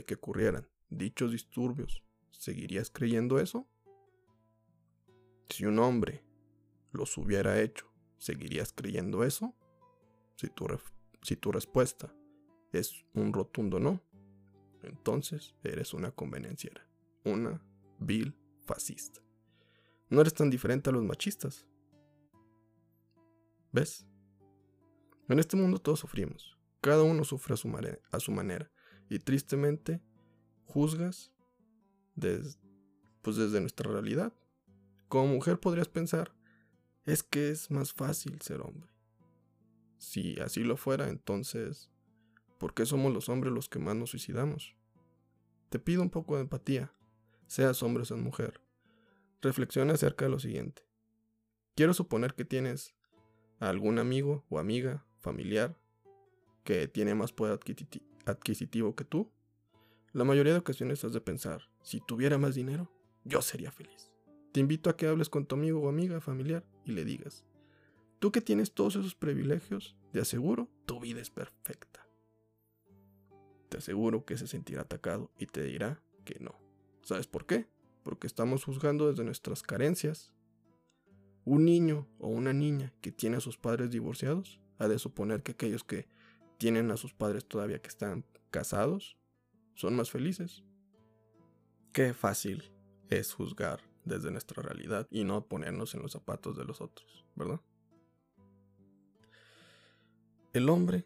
que 0.04 0.14
ocurrieran 0.14 0.68
dichos 0.88 1.32
disturbios, 1.32 2.02
¿seguirías 2.30 2.90
creyendo 2.90 3.38
eso? 3.38 3.68
Si 5.50 5.66
un 5.66 5.78
hombre 5.78 6.24
los 6.92 7.18
hubiera 7.18 7.60
hecho, 7.60 7.92
¿seguirías 8.16 8.72
creyendo 8.72 9.24
eso? 9.24 9.54
Si 10.36 10.48
tu, 10.48 10.66
si 11.22 11.36
tu 11.36 11.52
respuesta 11.52 12.14
es 12.72 13.04
un 13.12 13.32
rotundo 13.32 13.78
no, 13.78 14.02
entonces 14.82 15.54
eres 15.62 15.92
una 15.92 16.10
convenenciera 16.12 16.86
una 17.26 17.60
vil 17.98 18.34
fascista. 18.64 19.20
No 20.08 20.20
eres 20.20 20.32
tan 20.32 20.48
diferente 20.48 20.88
a 20.90 20.92
los 20.92 21.04
machistas. 21.04 21.66
¿Ves? 23.72 24.06
En 25.28 25.38
este 25.38 25.56
mundo 25.56 25.78
todos 25.78 26.00
sufrimos. 26.00 26.55
Cada 26.86 27.02
uno 27.02 27.24
sufre 27.24 27.54
a 27.54 27.56
su, 27.56 28.30
manera. 28.30 28.70
Y 29.08 29.18
tristemente 29.18 30.00
juzgas 30.66 31.32
pues 32.14 33.34
desde 33.34 33.60
nuestra 33.60 33.90
realidad. 33.90 34.32
Como 35.08 35.26
mujer 35.26 35.58
podrías 35.58 35.88
pensar, 35.88 36.32
es 37.04 37.24
que 37.24 37.50
es 37.50 37.72
más 37.72 37.92
fácil 37.92 38.40
ser 38.40 38.60
hombre. 38.60 38.88
Si 39.98 40.38
así 40.38 40.62
lo 40.62 40.76
fuera, 40.76 41.08
entonces, 41.08 41.90
¿por 42.56 42.72
qué 42.72 42.86
somos 42.86 43.12
los 43.12 43.28
hombres 43.28 43.52
los 43.52 43.68
que 43.68 43.80
más 43.80 43.96
nos 43.96 44.10
suicidamos? 44.10 44.76
Te 45.70 45.80
pido 45.80 46.02
un 46.02 46.10
poco 46.10 46.36
de 46.36 46.42
empatía 46.42 46.94
seas 47.48 47.82
hombre 47.82 48.04
o 48.04 48.06
seas 48.06 48.20
mujer. 48.20 48.60
Reflexiona 49.42 49.94
acerca 49.94 50.26
de 50.26 50.30
lo 50.30 50.38
siguiente. 50.38 50.86
Quiero 51.74 51.94
suponer 51.94 52.34
que 52.34 52.44
tienes 52.44 52.94
a 53.58 53.70
algún 53.70 53.98
amigo 53.98 54.44
o 54.50 54.60
amiga, 54.60 55.04
familiar, 55.18 55.76
que 56.66 56.88
tiene 56.88 57.14
más 57.14 57.32
poder 57.32 57.60
adquisitivo 58.26 58.96
que 58.96 59.04
tú. 59.04 59.30
La 60.12 60.24
mayoría 60.24 60.52
de 60.52 60.58
ocasiones 60.58 61.04
has 61.04 61.12
de 61.12 61.20
pensar, 61.20 61.70
si 61.80 62.00
tuviera 62.00 62.38
más 62.38 62.56
dinero, 62.56 62.90
yo 63.24 63.40
sería 63.40 63.70
feliz. 63.70 64.12
Te 64.52 64.58
invito 64.58 64.90
a 64.90 64.96
que 64.96 65.06
hables 65.06 65.30
con 65.30 65.46
tu 65.46 65.54
amigo 65.54 65.80
o 65.80 65.88
amiga, 65.88 66.20
familiar, 66.20 66.66
y 66.84 66.90
le 66.90 67.04
digas, 67.04 67.44
tú 68.18 68.32
que 68.32 68.40
tienes 68.40 68.72
todos 68.72 68.96
esos 68.96 69.14
privilegios, 69.14 69.96
te 70.10 70.20
aseguro, 70.20 70.68
tu 70.86 70.98
vida 70.98 71.20
es 71.20 71.30
perfecta. 71.30 72.04
Te 73.68 73.78
aseguro 73.78 74.24
que 74.24 74.36
se 74.36 74.48
sentirá 74.48 74.82
atacado 74.82 75.30
y 75.38 75.46
te 75.46 75.62
dirá 75.62 76.02
que 76.24 76.40
no. 76.40 76.58
¿Sabes 77.02 77.28
por 77.28 77.46
qué? 77.46 77.68
Porque 78.02 78.26
estamos 78.26 78.64
juzgando 78.64 79.08
desde 79.08 79.22
nuestras 79.22 79.62
carencias. 79.62 80.32
Un 81.44 81.64
niño 81.64 82.08
o 82.18 82.26
una 82.26 82.52
niña 82.52 82.92
que 83.00 83.12
tiene 83.12 83.36
a 83.36 83.40
sus 83.40 83.56
padres 83.56 83.92
divorciados 83.92 84.60
ha 84.78 84.88
de 84.88 84.98
suponer 84.98 85.44
que 85.44 85.52
aquellos 85.52 85.84
que 85.84 86.08
tienen 86.58 86.90
a 86.90 86.96
sus 86.96 87.14
padres 87.14 87.46
todavía 87.46 87.80
que 87.80 87.88
están 87.88 88.24
casados 88.50 89.16
son 89.74 89.94
más 89.94 90.10
felices. 90.10 90.64
Qué 91.92 92.14
fácil 92.14 92.72
es 93.08 93.32
juzgar 93.32 93.80
desde 94.04 94.30
nuestra 94.30 94.62
realidad 94.62 95.06
y 95.10 95.24
no 95.24 95.46
ponernos 95.46 95.94
en 95.94 96.02
los 96.02 96.12
zapatos 96.12 96.56
de 96.56 96.64
los 96.64 96.80
otros, 96.80 97.24
¿verdad? 97.34 97.60
El 100.52 100.68
hombre, 100.70 101.04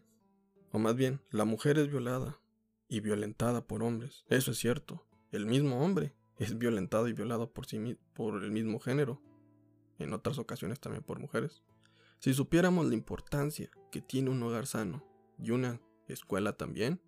o 0.71 0.79
más 0.79 0.95
bien, 0.95 1.21
la 1.31 1.45
mujer 1.45 1.79
es 1.79 1.89
violada 1.89 2.41
y 2.89 3.01
violentada 3.01 3.67
por 3.67 3.83
hombres, 3.83 4.25
eso 4.29 4.53
es 4.53 4.59
cierto, 4.59 5.07
el 5.33 5.47
mismo 5.47 5.85
hombre 5.85 6.15
es 6.37 6.57
violentado 6.57 7.09
y 7.09 7.13
violado 7.13 7.53
por, 7.53 7.67
sí, 7.67 7.99
por 8.15 8.43
el 8.43 8.51
mismo 8.51 8.79
género, 8.79 9.21
en 9.99 10.13
otras 10.13 10.39
ocasiones 10.39 10.81
también 10.81 11.03
por 11.03 11.19
mujeres. 11.19 11.63
Si 12.19 12.35
supiéramos 12.35 12.87
la 12.87 12.95
importancia 12.95 13.71
que 13.91 14.01
tiene 14.01 14.31
un 14.31 14.43
hogar 14.43 14.67
sano 14.67 15.10
y 15.43 15.51
una 15.51 15.81
escuela 16.09 16.53
también, 16.57 17.01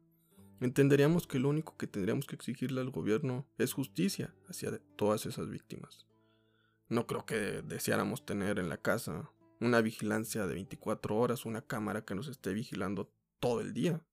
entenderíamos 0.60 1.26
que 1.26 1.38
lo 1.38 1.48
único 1.48 1.76
que 1.76 1.86
tendríamos 1.86 2.26
que 2.26 2.34
exigirle 2.34 2.80
al 2.80 2.90
gobierno 2.90 3.46
es 3.58 3.72
justicia 3.72 4.34
hacia 4.48 4.80
todas 4.96 5.26
esas 5.26 5.48
víctimas. 5.48 6.06
No 6.88 7.06
creo 7.06 7.24
que 7.24 7.62
deseáramos 7.62 8.24
tener 8.24 8.58
en 8.58 8.68
la 8.68 8.76
casa 8.76 9.30
una 9.60 9.80
vigilancia 9.80 10.46
de 10.46 10.54
24 10.54 11.16
horas, 11.16 11.46
una 11.46 11.62
cámara 11.62 12.04
que 12.04 12.14
nos 12.14 12.28
esté 12.28 12.52
vigilando 12.52 13.12
todo 13.40 13.60
el 13.60 13.72
día. 13.72 14.04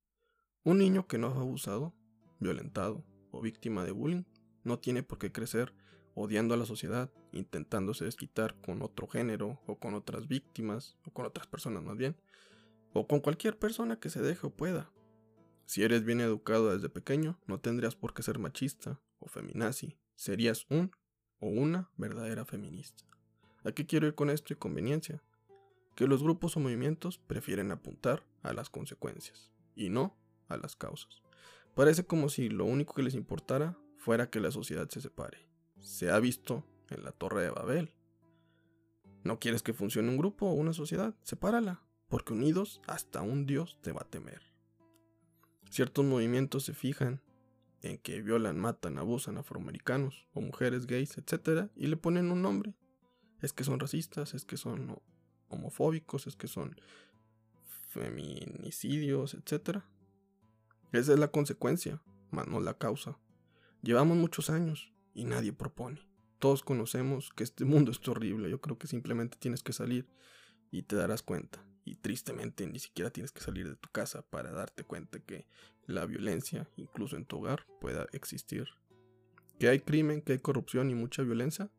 Un 0.64 0.78
niño 0.78 1.08
que 1.08 1.18
no 1.18 1.32
fue 1.32 1.42
abusado, 1.42 1.94
violentado 2.40 3.04
o 3.32 3.42
víctima 3.42 3.84
de 3.84 3.92
bullying 3.92 4.24
no 4.64 4.80
tiene 4.80 5.04
por 5.04 5.18
qué 5.18 5.32
crecer 5.32 5.74
odiando 6.16 6.54
a 6.54 6.58
la 6.58 6.66
sociedad, 6.66 7.12
intentándose 7.32 8.06
desquitar 8.06 8.60
con 8.62 8.82
otro 8.82 9.08
género 9.08 9.60
o 9.68 9.80
con 9.80 9.94
otras 9.94 10.28
víctimas 10.28 10.98
o 11.06 11.12
con 11.12 11.26
otras 11.26 11.48
personas 11.48 11.84
más 11.84 11.98
bien, 11.98 12.16
o 12.94 13.08
con 13.08 13.20
cualquier 13.20 13.58
persona 13.58 14.00
que 14.00 14.10
se 14.10 14.22
deje 14.22 14.48
o 14.48 14.52
pueda. 14.52 14.92
Si 15.66 15.84
eres 15.84 16.04
bien 16.04 16.22
educado 16.22 16.74
desde 16.74 16.90
pequeño, 16.90 17.40
no 17.46 17.60
tendrías 17.60 17.96
por 17.96 18.14
qué 18.14 18.24
ser 18.24 18.40
machista 18.40 19.00
o 19.20 19.28
feminazi, 19.28 19.98
serías 20.16 20.66
un 20.70 20.92
o 21.40 21.48
una 21.48 21.92
verdadera 21.98 22.46
feminista. 22.46 23.04
¿A 23.64 23.72
qué 23.72 23.86
quiero 23.86 24.08
ir 24.08 24.16
con 24.16 24.30
esto 24.30 24.54
y 24.54 24.56
conveniencia? 24.56 25.22
Que 25.96 26.08
los 26.08 26.24
grupos 26.24 26.56
o 26.58 26.60
movimientos 26.60 27.18
prefieren 27.18 27.72
apuntar 27.72 28.26
a 28.42 28.54
las 28.54 28.70
consecuencias 28.70 29.52
y 29.76 29.90
no 29.90 30.18
a 30.48 30.58
las 30.58 30.76
causas. 30.76 31.22
Parece 31.76 32.06
como 32.06 32.30
si 32.30 32.50
lo 32.50 32.66
único 32.66 32.94
que 32.94 33.04
les 33.04 33.16
importara 33.16 33.78
fuera 33.98 34.30
que 34.30 34.40
la 34.40 34.52
sociedad 34.52 34.90
se 34.90 35.02
separe. 35.02 35.48
Se 35.78 36.10
ha 36.10 36.20
visto 36.20 36.66
en 36.90 37.04
la 37.04 37.12
Torre 37.12 37.44
de 37.44 37.52
Babel. 37.52 37.94
¿No 39.24 39.40
quieres 39.40 39.62
que 39.62 39.74
funcione 39.74 40.10
un 40.10 40.18
grupo 40.18 40.48
o 40.48 40.54
una 40.54 40.74
sociedad? 40.74 41.16
Sepárala, 41.24 41.84
porque 42.10 42.34
unidos 42.34 42.82
hasta 42.88 43.22
un 43.22 43.46
dios 43.46 43.78
te 43.82 43.92
va 43.92 44.02
a 44.02 44.10
temer. 44.10 44.42
Ciertos 45.70 46.04
movimientos 46.04 46.66
se 46.66 46.74
fijan 46.74 47.22
en 47.82 47.98
que 48.00 48.22
violan, 48.22 48.60
matan, 48.60 48.98
abusan 48.98 49.38
afroamericanos 49.38 50.28
o 50.34 50.42
mujeres 50.42 50.88
gays, 50.88 51.18
etc. 51.18 51.70
y 51.76 51.88
le 51.88 51.96
ponen 51.96 52.32
un 52.32 52.42
nombre. 52.42 52.74
Es 53.42 53.54
que 53.54 53.64
son 53.64 53.80
racistas, 53.80 54.34
es 54.34 54.44
que 54.44 54.58
son 54.58 55.00
homofóbicos, 55.48 56.28
es 56.28 56.36
que 56.36 56.48
son 56.48 56.76
feminicidios, 57.88 59.36
etc. 59.36 59.80
Esa 60.92 61.14
es 61.14 61.20
la 61.20 61.30
consecuencia, 61.30 62.02
más 62.32 62.48
no 62.48 62.60
la 62.60 62.78
causa. 62.78 63.18
Llevamos 63.82 64.18
muchos 64.18 64.50
años 64.50 64.92
y 65.14 65.24
nadie 65.24 65.54
propone. 65.54 66.02
Todos 66.40 66.64
conocemos 66.64 67.32
que 67.36 67.44
este 67.44 67.64
mundo 67.66 67.92
es 67.92 68.06
horrible. 68.08 68.50
Yo 68.50 68.60
creo 68.60 68.78
que 68.78 68.88
simplemente 68.88 69.38
tienes 69.40 69.64
que 69.64 69.74
salir 69.74 70.08
y 70.72 70.84
te 70.84 70.96
darás 70.96 71.22
cuenta. 71.22 71.64
Y 71.90 71.96
tristemente 71.96 72.68
ni 72.68 72.78
siquiera 72.78 73.10
tienes 73.10 73.32
que 73.32 73.42
salir 73.42 73.68
de 73.68 73.76
tu 73.76 73.90
casa 73.90 74.22
para 74.22 74.52
darte 74.52 74.84
cuenta 74.84 75.18
que 75.22 75.48
la 75.88 76.06
violencia, 76.06 76.70
incluso 76.76 77.18
en 77.18 77.26
tu 77.26 77.38
hogar, 77.38 77.66
pueda 77.82 78.06
existir. 78.12 78.68
Que 79.58 79.70
hay 79.70 79.80
crimen, 79.80 80.22
que 80.22 80.34
hay 80.34 80.38
corrupción 80.38 80.92
y 80.92 80.94
mucha 80.94 81.24
violencia, 81.24 81.72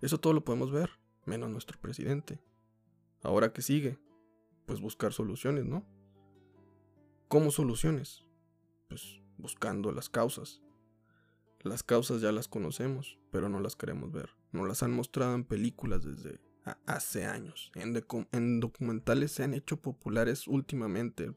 eso 0.00 0.18
todo 0.18 0.32
lo 0.32 0.42
podemos 0.42 0.72
ver, 0.72 0.88
menos 1.26 1.50
nuestro 1.50 1.78
presidente. 1.78 2.40
Ahora 3.22 3.52
que 3.52 3.60
sigue, 3.60 3.98
pues 4.64 4.80
buscar 4.80 5.12
soluciones, 5.12 5.66
¿no? 5.66 5.84
¿Cómo 7.28 7.50
soluciones? 7.50 8.24
Pues 8.88 9.20
buscando 9.36 9.92
las 9.92 10.08
causas. 10.08 10.62
Las 11.60 11.82
causas 11.82 12.22
ya 12.22 12.32
las 12.32 12.48
conocemos, 12.48 13.18
pero 13.30 13.50
no 13.50 13.60
las 13.60 13.76
queremos 13.76 14.12
ver. 14.12 14.30
Nos 14.50 14.66
las 14.66 14.82
han 14.82 14.92
mostrado 14.92 15.34
en 15.34 15.44
películas 15.44 16.04
desde 16.04 16.40
hace 16.86 17.24
años. 17.24 17.72
En, 17.74 18.60
documentales 18.60 19.32
se 19.32 19.44
han 19.44 19.54
hecho 19.54 19.80
populares 19.80 20.46
últimamente. 20.46 21.32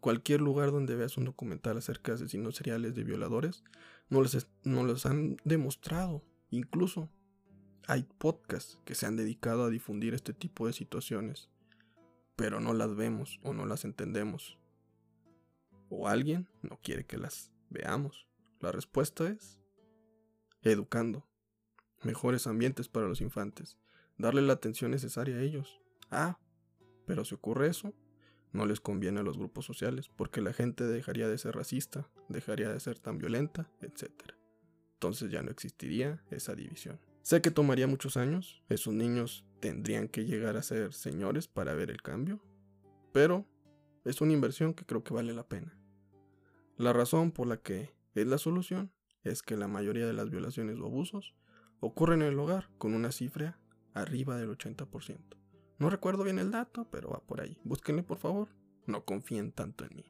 Cualquier 0.00 0.40
lugar 0.40 0.72
donde 0.72 0.96
veas 0.96 1.16
un 1.16 1.24
documental 1.24 1.78
acerca 1.78 2.12
de 2.12 2.16
asesinos 2.16 2.56
seriales 2.56 2.94
de 2.94 3.04
violadores, 3.04 3.64
no 4.08 4.22
les, 4.22 4.48
no 4.64 4.84
los 4.84 5.06
han 5.06 5.36
demostrado. 5.44 6.24
Incluso 6.50 7.10
hay 7.86 8.06
podcasts 8.18 8.78
que 8.84 8.94
se 8.94 9.06
han 9.06 9.16
dedicado 9.16 9.64
a 9.64 9.70
difundir 9.70 10.14
este 10.14 10.32
tipo 10.32 10.66
de 10.66 10.72
situaciones, 10.72 11.50
pero 12.36 12.60
no 12.60 12.72
las 12.72 12.94
vemos 12.94 13.40
o 13.42 13.52
no 13.52 13.66
las 13.66 13.84
entendemos. 13.84 14.58
O 15.88 16.08
alguien 16.08 16.48
no 16.62 16.78
quiere 16.82 17.04
que 17.04 17.18
las 17.18 17.52
veamos. 17.68 18.26
La 18.60 18.72
respuesta 18.72 19.28
es 19.28 19.58
educando, 20.62 21.26
mejores 22.02 22.46
ambientes 22.46 22.88
para 22.88 23.08
los 23.08 23.20
infantes, 23.20 23.78
darle 24.20 24.42
la 24.42 24.54
atención 24.54 24.90
necesaria 24.90 25.36
a 25.36 25.42
ellos. 25.42 25.80
Ah, 26.10 26.38
pero 27.06 27.24
si 27.24 27.34
ocurre 27.34 27.68
eso, 27.68 27.94
no 28.52 28.66
les 28.66 28.80
conviene 28.80 29.20
a 29.20 29.22
los 29.22 29.38
grupos 29.38 29.64
sociales, 29.64 30.10
porque 30.16 30.40
la 30.40 30.52
gente 30.52 30.84
dejaría 30.84 31.28
de 31.28 31.38
ser 31.38 31.54
racista, 31.54 32.08
dejaría 32.28 32.70
de 32.70 32.80
ser 32.80 32.98
tan 32.98 33.18
violenta, 33.18 33.70
etc. 33.80 34.10
Entonces 34.94 35.30
ya 35.30 35.42
no 35.42 35.50
existiría 35.50 36.22
esa 36.30 36.54
división. 36.54 37.00
Sé 37.22 37.40
que 37.42 37.50
tomaría 37.50 37.86
muchos 37.86 38.16
años, 38.16 38.62
esos 38.68 38.94
niños 38.94 39.44
tendrían 39.60 40.08
que 40.08 40.24
llegar 40.24 40.56
a 40.56 40.62
ser 40.62 40.92
señores 40.92 41.48
para 41.48 41.74
ver 41.74 41.90
el 41.90 42.02
cambio, 42.02 42.42
pero 43.12 43.46
es 44.04 44.20
una 44.20 44.32
inversión 44.32 44.74
que 44.74 44.84
creo 44.84 45.04
que 45.04 45.14
vale 45.14 45.32
la 45.32 45.46
pena. 45.46 45.76
La 46.76 46.92
razón 46.92 47.30
por 47.30 47.46
la 47.46 47.58
que 47.58 47.94
es 48.14 48.26
la 48.26 48.38
solución 48.38 48.90
es 49.22 49.42
que 49.42 49.56
la 49.56 49.68
mayoría 49.68 50.06
de 50.06 50.14
las 50.14 50.30
violaciones 50.30 50.78
o 50.80 50.86
abusos 50.86 51.34
ocurren 51.80 52.22
en 52.22 52.28
el 52.28 52.38
hogar 52.38 52.70
con 52.78 52.94
una 52.94 53.12
cifra 53.12 53.59
arriba 53.94 54.36
del 54.36 54.50
80%. 54.50 55.18
No 55.78 55.90
recuerdo 55.90 56.24
bien 56.24 56.38
el 56.38 56.50
dato, 56.50 56.88
pero 56.90 57.10
va 57.10 57.20
por 57.20 57.40
ahí. 57.40 57.58
Búsquenle 57.64 58.02
por 58.02 58.18
favor. 58.18 58.48
No 58.86 59.04
confíen 59.04 59.52
tanto 59.52 59.84
en 59.84 59.96
mí. 59.96 60.04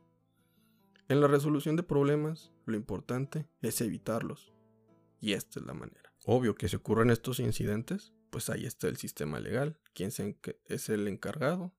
En 1.09 1.21
la 1.21 1.27
resolución 1.27 1.77
de 1.77 1.83
problemas, 1.83 2.53
lo 2.67 2.77
importante 2.77 3.49
es 3.63 3.81
evitarlos. 3.81 4.53
Y 5.21 5.33
esta 5.33 5.61
es 5.61 5.67
la 5.67 5.75
manera. 5.75 6.13
Obvio 6.25 6.55
que 6.55 6.69
si 6.69 6.77
ocurren 6.77 7.11
estos 7.11 7.41
incidentes, 7.41 8.13
pues 8.31 8.49
ahí 8.49 8.65
está 8.65 8.89
el 8.89 8.97
sistema 8.97 9.41
legal, 9.41 9.79
quien 9.93 10.11
es 10.67 10.89
el 10.89 11.09
encargado, 11.09 11.73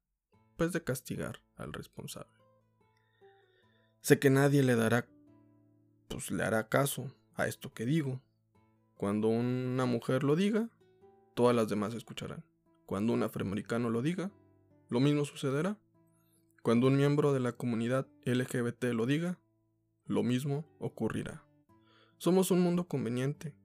pues 0.58 0.74
de 0.74 0.84
castigar 0.84 1.42
al 1.56 1.74
responsable. 1.74 2.32
Sé 4.02 4.20
que 4.20 4.30
nadie 4.30 4.64
le 4.64 4.76
dará, 4.76 5.08
pues 6.08 6.32
le 6.32 6.44
hará 6.44 6.68
caso 6.68 7.16
a 7.36 7.48
esto 7.48 7.74
que 7.74 7.86
digo. 7.86 8.22
Cuando 8.96 9.30
una 9.30 9.86
mujer 9.86 10.24
lo 10.24 10.36
diga, 10.36 10.70
todas 11.34 11.56
las 11.56 11.70
demás 11.70 11.94
escucharán. 11.94 12.44
Cuando 12.86 13.14
un 13.14 13.24
afroamericano 13.24 13.90
lo 13.90 14.02
diga, 14.02 14.32
lo 14.90 15.00
mismo 15.00 15.26
sucederá. 15.26 15.80
Cuando 16.62 16.88
un 16.88 16.98
miembro 16.98 17.34
de 17.34 17.40
la 17.40 17.54
comunidad 17.54 18.08
LGBT 18.26 18.84
lo 18.94 19.06
diga, 19.06 19.40
lo 20.06 20.24
mismo 20.24 20.66
ocurrirá. 20.80 21.44
Somos 22.18 22.52
un 22.52 22.62
mundo 22.62 22.88
conveniente. 22.88 23.56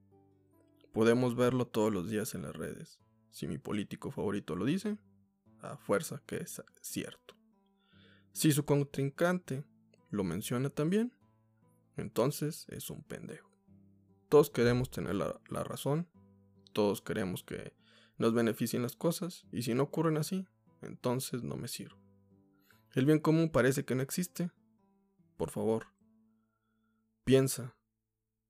Podemos 0.93 1.35
verlo 1.35 1.67
todos 1.67 1.93
los 1.93 2.09
días 2.09 2.33
en 2.33 2.43
las 2.43 2.55
redes. 2.55 2.99
Si 3.29 3.47
mi 3.47 3.57
político 3.57 4.09
favorito 4.09 4.55
lo 4.55 4.65
dice, 4.65 4.97
a 5.59 5.77
fuerza 5.77 6.23
que 6.25 6.37
es 6.37 6.61
cierto. 6.81 7.35
Si 8.31 8.51
su 8.51 8.65
contrincante 8.65 9.63
lo 10.09 10.23
menciona 10.23 10.69
también, 10.69 11.13
entonces 11.97 12.65
es 12.69 12.89
un 12.89 13.03
pendejo. 13.03 13.51
Todos 14.29 14.49
queremos 14.49 14.89
tener 14.89 15.15
la, 15.15 15.39
la 15.49 15.63
razón 15.63 16.07
todos 16.77 17.01
queremos 17.01 17.41
que 17.41 17.73
nos 18.19 18.35
beneficien 18.35 18.83
las 18.83 18.95
cosas 18.95 19.47
y 19.51 19.63
si 19.63 19.73
no 19.73 19.81
ocurren 19.81 20.15
así, 20.15 20.45
entonces 20.83 21.41
no 21.41 21.57
me 21.57 21.67
sirvo. 21.67 21.97
El 22.93 23.07
bien 23.07 23.17
común 23.17 23.49
parece 23.49 23.83
que 23.83 23.95
no 23.95 24.03
existe. 24.03 24.51
Por 25.37 25.49
favor, 25.49 25.87
piensa. 27.23 27.75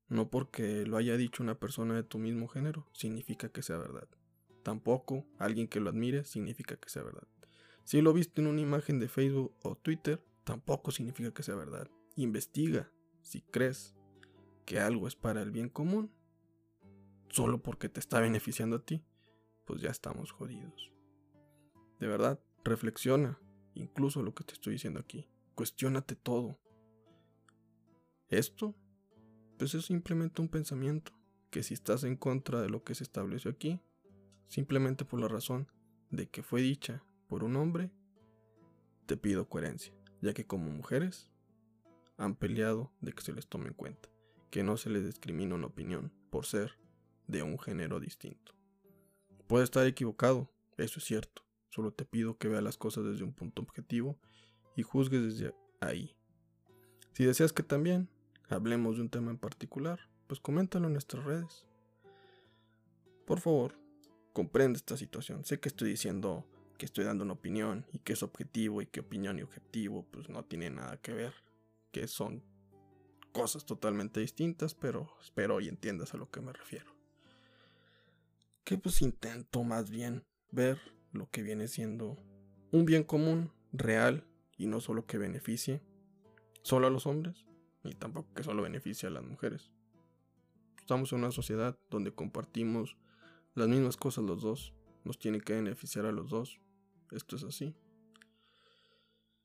No 0.08 0.28
porque 0.28 0.84
lo 0.84 0.98
haya 0.98 1.16
dicho 1.16 1.42
una 1.42 1.58
persona 1.58 1.94
de 1.94 2.02
tu 2.02 2.18
mismo 2.18 2.48
género 2.48 2.86
significa 2.92 3.48
que 3.48 3.62
sea 3.62 3.78
verdad. 3.78 4.06
Tampoco 4.62 5.24
alguien 5.38 5.66
que 5.66 5.80
lo 5.80 5.88
admire 5.88 6.24
significa 6.24 6.76
que 6.76 6.90
sea 6.90 7.04
verdad. 7.04 7.28
Si 7.84 8.02
lo 8.02 8.12
viste 8.12 8.42
en 8.42 8.48
una 8.48 8.60
imagen 8.60 9.00
de 9.00 9.08
Facebook 9.08 9.56
o 9.62 9.74
Twitter, 9.74 10.22
tampoco 10.44 10.90
significa 10.90 11.32
que 11.32 11.42
sea 11.42 11.54
verdad. 11.54 11.88
Investiga 12.14 12.92
si 13.22 13.40
crees 13.40 13.94
que 14.66 14.80
algo 14.80 15.08
es 15.08 15.16
para 15.16 15.40
el 15.40 15.50
bien 15.50 15.70
común 15.70 16.12
solo 17.30 17.62
porque 17.62 17.88
te 17.88 18.00
está 18.00 18.20
beneficiando 18.20 18.76
a 18.76 18.84
ti, 18.84 19.04
pues 19.64 19.80
ya 19.80 19.90
estamos 19.90 20.32
jodidos. 20.32 20.92
De 22.00 22.06
verdad, 22.06 22.40
reflexiona, 22.64 23.38
incluso 23.74 24.22
lo 24.22 24.34
que 24.34 24.44
te 24.44 24.52
estoy 24.54 24.74
diciendo 24.74 25.00
aquí. 25.00 25.28
Cuestiónate 25.54 26.14
todo. 26.14 26.58
Esto, 28.28 28.74
pues 29.58 29.74
es 29.74 29.86
simplemente 29.86 30.40
un 30.40 30.48
pensamiento, 30.48 31.12
que 31.50 31.62
si 31.62 31.74
estás 31.74 32.04
en 32.04 32.16
contra 32.16 32.60
de 32.60 32.68
lo 32.68 32.84
que 32.84 32.94
se 32.94 33.02
estableció 33.02 33.50
aquí, 33.50 33.80
simplemente 34.48 35.04
por 35.04 35.20
la 35.20 35.28
razón 35.28 35.68
de 36.10 36.28
que 36.28 36.42
fue 36.42 36.60
dicha 36.60 37.02
por 37.26 37.44
un 37.44 37.56
hombre, 37.56 37.90
te 39.06 39.16
pido 39.16 39.48
coherencia, 39.48 39.94
ya 40.20 40.34
que 40.34 40.46
como 40.46 40.70
mujeres 40.70 41.30
han 42.16 42.36
peleado 42.36 42.92
de 43.00 43.12
que 43.12 43.22
se 43.22 43.32
les 43.32 43.48
tome 43.48 43.68
en 43.68 43.74
cuenta, 43.74 44.08
que 44.50 44.62
no 44.62 44.76
se 44.76 44.90
les 44.90 45.04
discrimine 45.04 45.54
una 45.54 45.66
opinión 45.66 46.12
por 46.30 46.44
ser 46.44 46.78
de 47.28 47.44
un 47.44 47.58
género 47.58 48.00
distinto. 48.00 48.52
Puede 49.46 49.64
estar 49.64 49.86
equivocado, 49.86 50.50
eso 50.76 50.98
es 50.98 51.04
cierto, 51.04 51.42
solo 51.70 51.92
te 51.92 52.04
pido 52.04 52.36
que 52.38 52.48
veas 52.48 52.62
las 52.62 52.76
cosas 52.76 53.04
desde 53.04 53.22
un 53.22 53.32
punto 53.32 53.62
objetivo 53.62 54.18
y 54.74 54.82
juzgues 54.82 55.22
desde 55.22 55.54
ahí, 55.80 56.16
Si 57.12 57.24
deseas 57.24 57.52
que 57.52 57.62
también 57.62 58.08
hablemos 58.48 58.96
de 58.96 59.02
un 59.02 59.10
tema 59.10 59.30
en 59.30 59.38
particular, 59.38 60.00
pues 60.26 60.40
coméntalo 60.40 60.86
en 60.86 60.92
nuestras 60.92 61.24
redes. 61.24 61.66
Por 63.26 63.40
favor, 63.40 63.74
comprende 64.32 64.76
esta 64.76 64.96
situación. 64.96 65.44
Sé 65.44 65.58
que 65.58 65.68
estoy 65.68 65.90
diciendo 65.90 66.46
que 66.78 66.86
estoy 66.86 67.04
dando 67.04 67.24
una 67.24 67.32
opinión 67.32 67.86
y 67.92 67.98
que 67.98 68.12
es 68.12 68.22
objetivo 68.22 68.80
y 68.82 68.86
que 68.86 69.00
opinión 69.00 69.38
y 69.38 69.42
objetivo 69.42 70.06
pues 70.10 70.28
no 70.28 70.44
tiene 70.44 70.70
nada 70.70 70.96
que 70.98 71.12
ver, 71.12 71.34
que 71.90 72.06
son 72.06 72.44
cosas 73.32 73.66
totalmente 73.66 74.20
distintas, 74.20 74.74
pero 74.74 75.12
espero 75.20 75.60
y 75.60 75.68
entiendas 75.68 76.14
a 76.14 76.18
lo 76.18 76.30
que 76.30 76.40
me 76.40 76.52
refiero. 76.52 76.97
Que 78.68 78.76
pues 78.76 79.00
intento 79.00 79.64
más 79.64 79.88
bien 79.88 80.26
ver 80.50 80.78
lo 81.12 81.30
que 81.30 81.42
viene 81.42 81.68
siendo 81.68 82.18
un 82.70 82.84
bien 82.84 83.02
común 83.02 83.50
real 83.72 84.26
y 84.58 84.66
no 84.66 84.82
solo 84.82 85.06
que 85.06 85.16
beneficie 85.16 85.80
solo 86.60 86.86
a 86.86 86.90
los 86.90 87.06
hombres, 87.06 87.46
ni 87.82 87.94
tampoco 87.94 88.34
que 88.34 88.42
solo 88.42 88.62
beneficie 88.62 89.06
a 89.06 89.10
las 89.10 89.24
mujeres. 89.24 89.70
Estamos 90.80 91.10
en 91.14 91.20
una 91.20 91.30
sociedad 91.30 91.78
donde 91.88 92.12
compartimos 92.12 92.98
las 93.54 93.68
mismas 93.68 93.96
cosas 93.96 94.24
los 94.24 94.42
dos, 94.42 94.74
nos 95.02 95.18
tiene 95.18 95.40
que 95.40 95.54
beneficiar 95.54 96.04
a 96.04 96.12
los 96.12 96.28
dos. 96.28 96.60
Esto 97.10 97.36
es 97.36 97.44
así. 97.44 97.74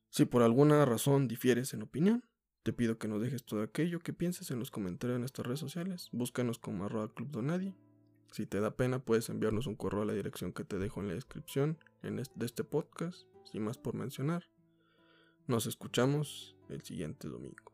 Si 0.10 0.26
por 0.26 0.42
alguna 0.42 0.84
razón 0.84 1.30
difieres 1.30 1.74
en 1.74 1.84
opinión, 1.84 2.26
te 2.64 2.74
pido 2.74 2.98
que 2.98 3.08
nos 3.08 3.22
dejes 3.22 3.46
todo 3.46 3.62
aquello 3.62 4.00
que 4.00 4.12
pienses 4.12 4.52
en 4.52 4.60
los 4.60 4.70
comentarios 4.70 5.16
de 5.16 5.20
nuestras 5.20 5.48
redes 5.48 5.62
sociales. 5.62 6.10
Búscanos 6.12 6.60
como 6.60 6.84
arroba 6.84 7.14
club 7.14 7.32
donadie. 7.32 7.74
Si 8.34 8.48
te 8.48 8.60
da 8.60 8.76
pena, 8.76 8.98
puedes 8.98 9.30
enviarnos 9.30 9.68
un 9.68 9.76
correo 9.76 10.02
a 10.02 10.06
la 10.06 10.14
dirección 10.14 10.54
que 10.54 10.64
te 10.64 10.80
dejo 10.80 11.00
en 11.00 11.08
la 11.08 11.14
descripción 11.14 11.78
de 12.02 12.46
este 12.48 12.64
podcast, 12.64 13.28
sin 13.44 13.64
más 13.64 13.78
por 13.78 13.94
mencionar. 13.94 14.50
Nos 15.46 15.68
escuchamos 15.68 16.58
el 16.68 16.82
siguiente 16.82 17.28
domingo. 17.28 17.72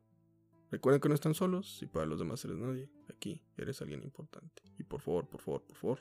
Recuerden 0.70 1.00
que 1.00 1.08
no 1.08 1.16
están 1.16 1.34
solos 1.34 1.82
y 1.82 1.86
para 1.86 2.06
los 2.06 2.20
demás 2.20 2.44
eres 2.44 2.58
nadie. 2.58 2.90
Aquí 3.10 3.42
eres 3.56 3.82
alguien 3.82 4.04
importante. 4.04 4.62
Y 4.78 4.84
por 4.84 5.00
favor, 5.00 5.30
por 5.30 5.40
favor, 5.40 5.64
por 5.64 5.78
favor, 5.78 6.00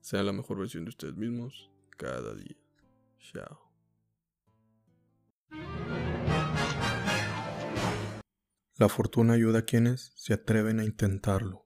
sean 0.00 0.24
la 0.24 0.32
mejor 0.32 0.60
versión 0.60 0.86
de 0.86 0.88
ustedes 0.88 1.16
mismos 1.16 1.70
cada 1.90 2.34
día. 2.34 2.56
Chao. 3.18 3.70
La 8.78 8.88
fortuna 8.88 9.34
ayuda 9.34 9.58
a 9.58 9.64
quienes 9.66 10.14
se 10.16 10.32
atreven 10.32 10.80
a 10.80 10.84
intentarlo. 10.84 11.63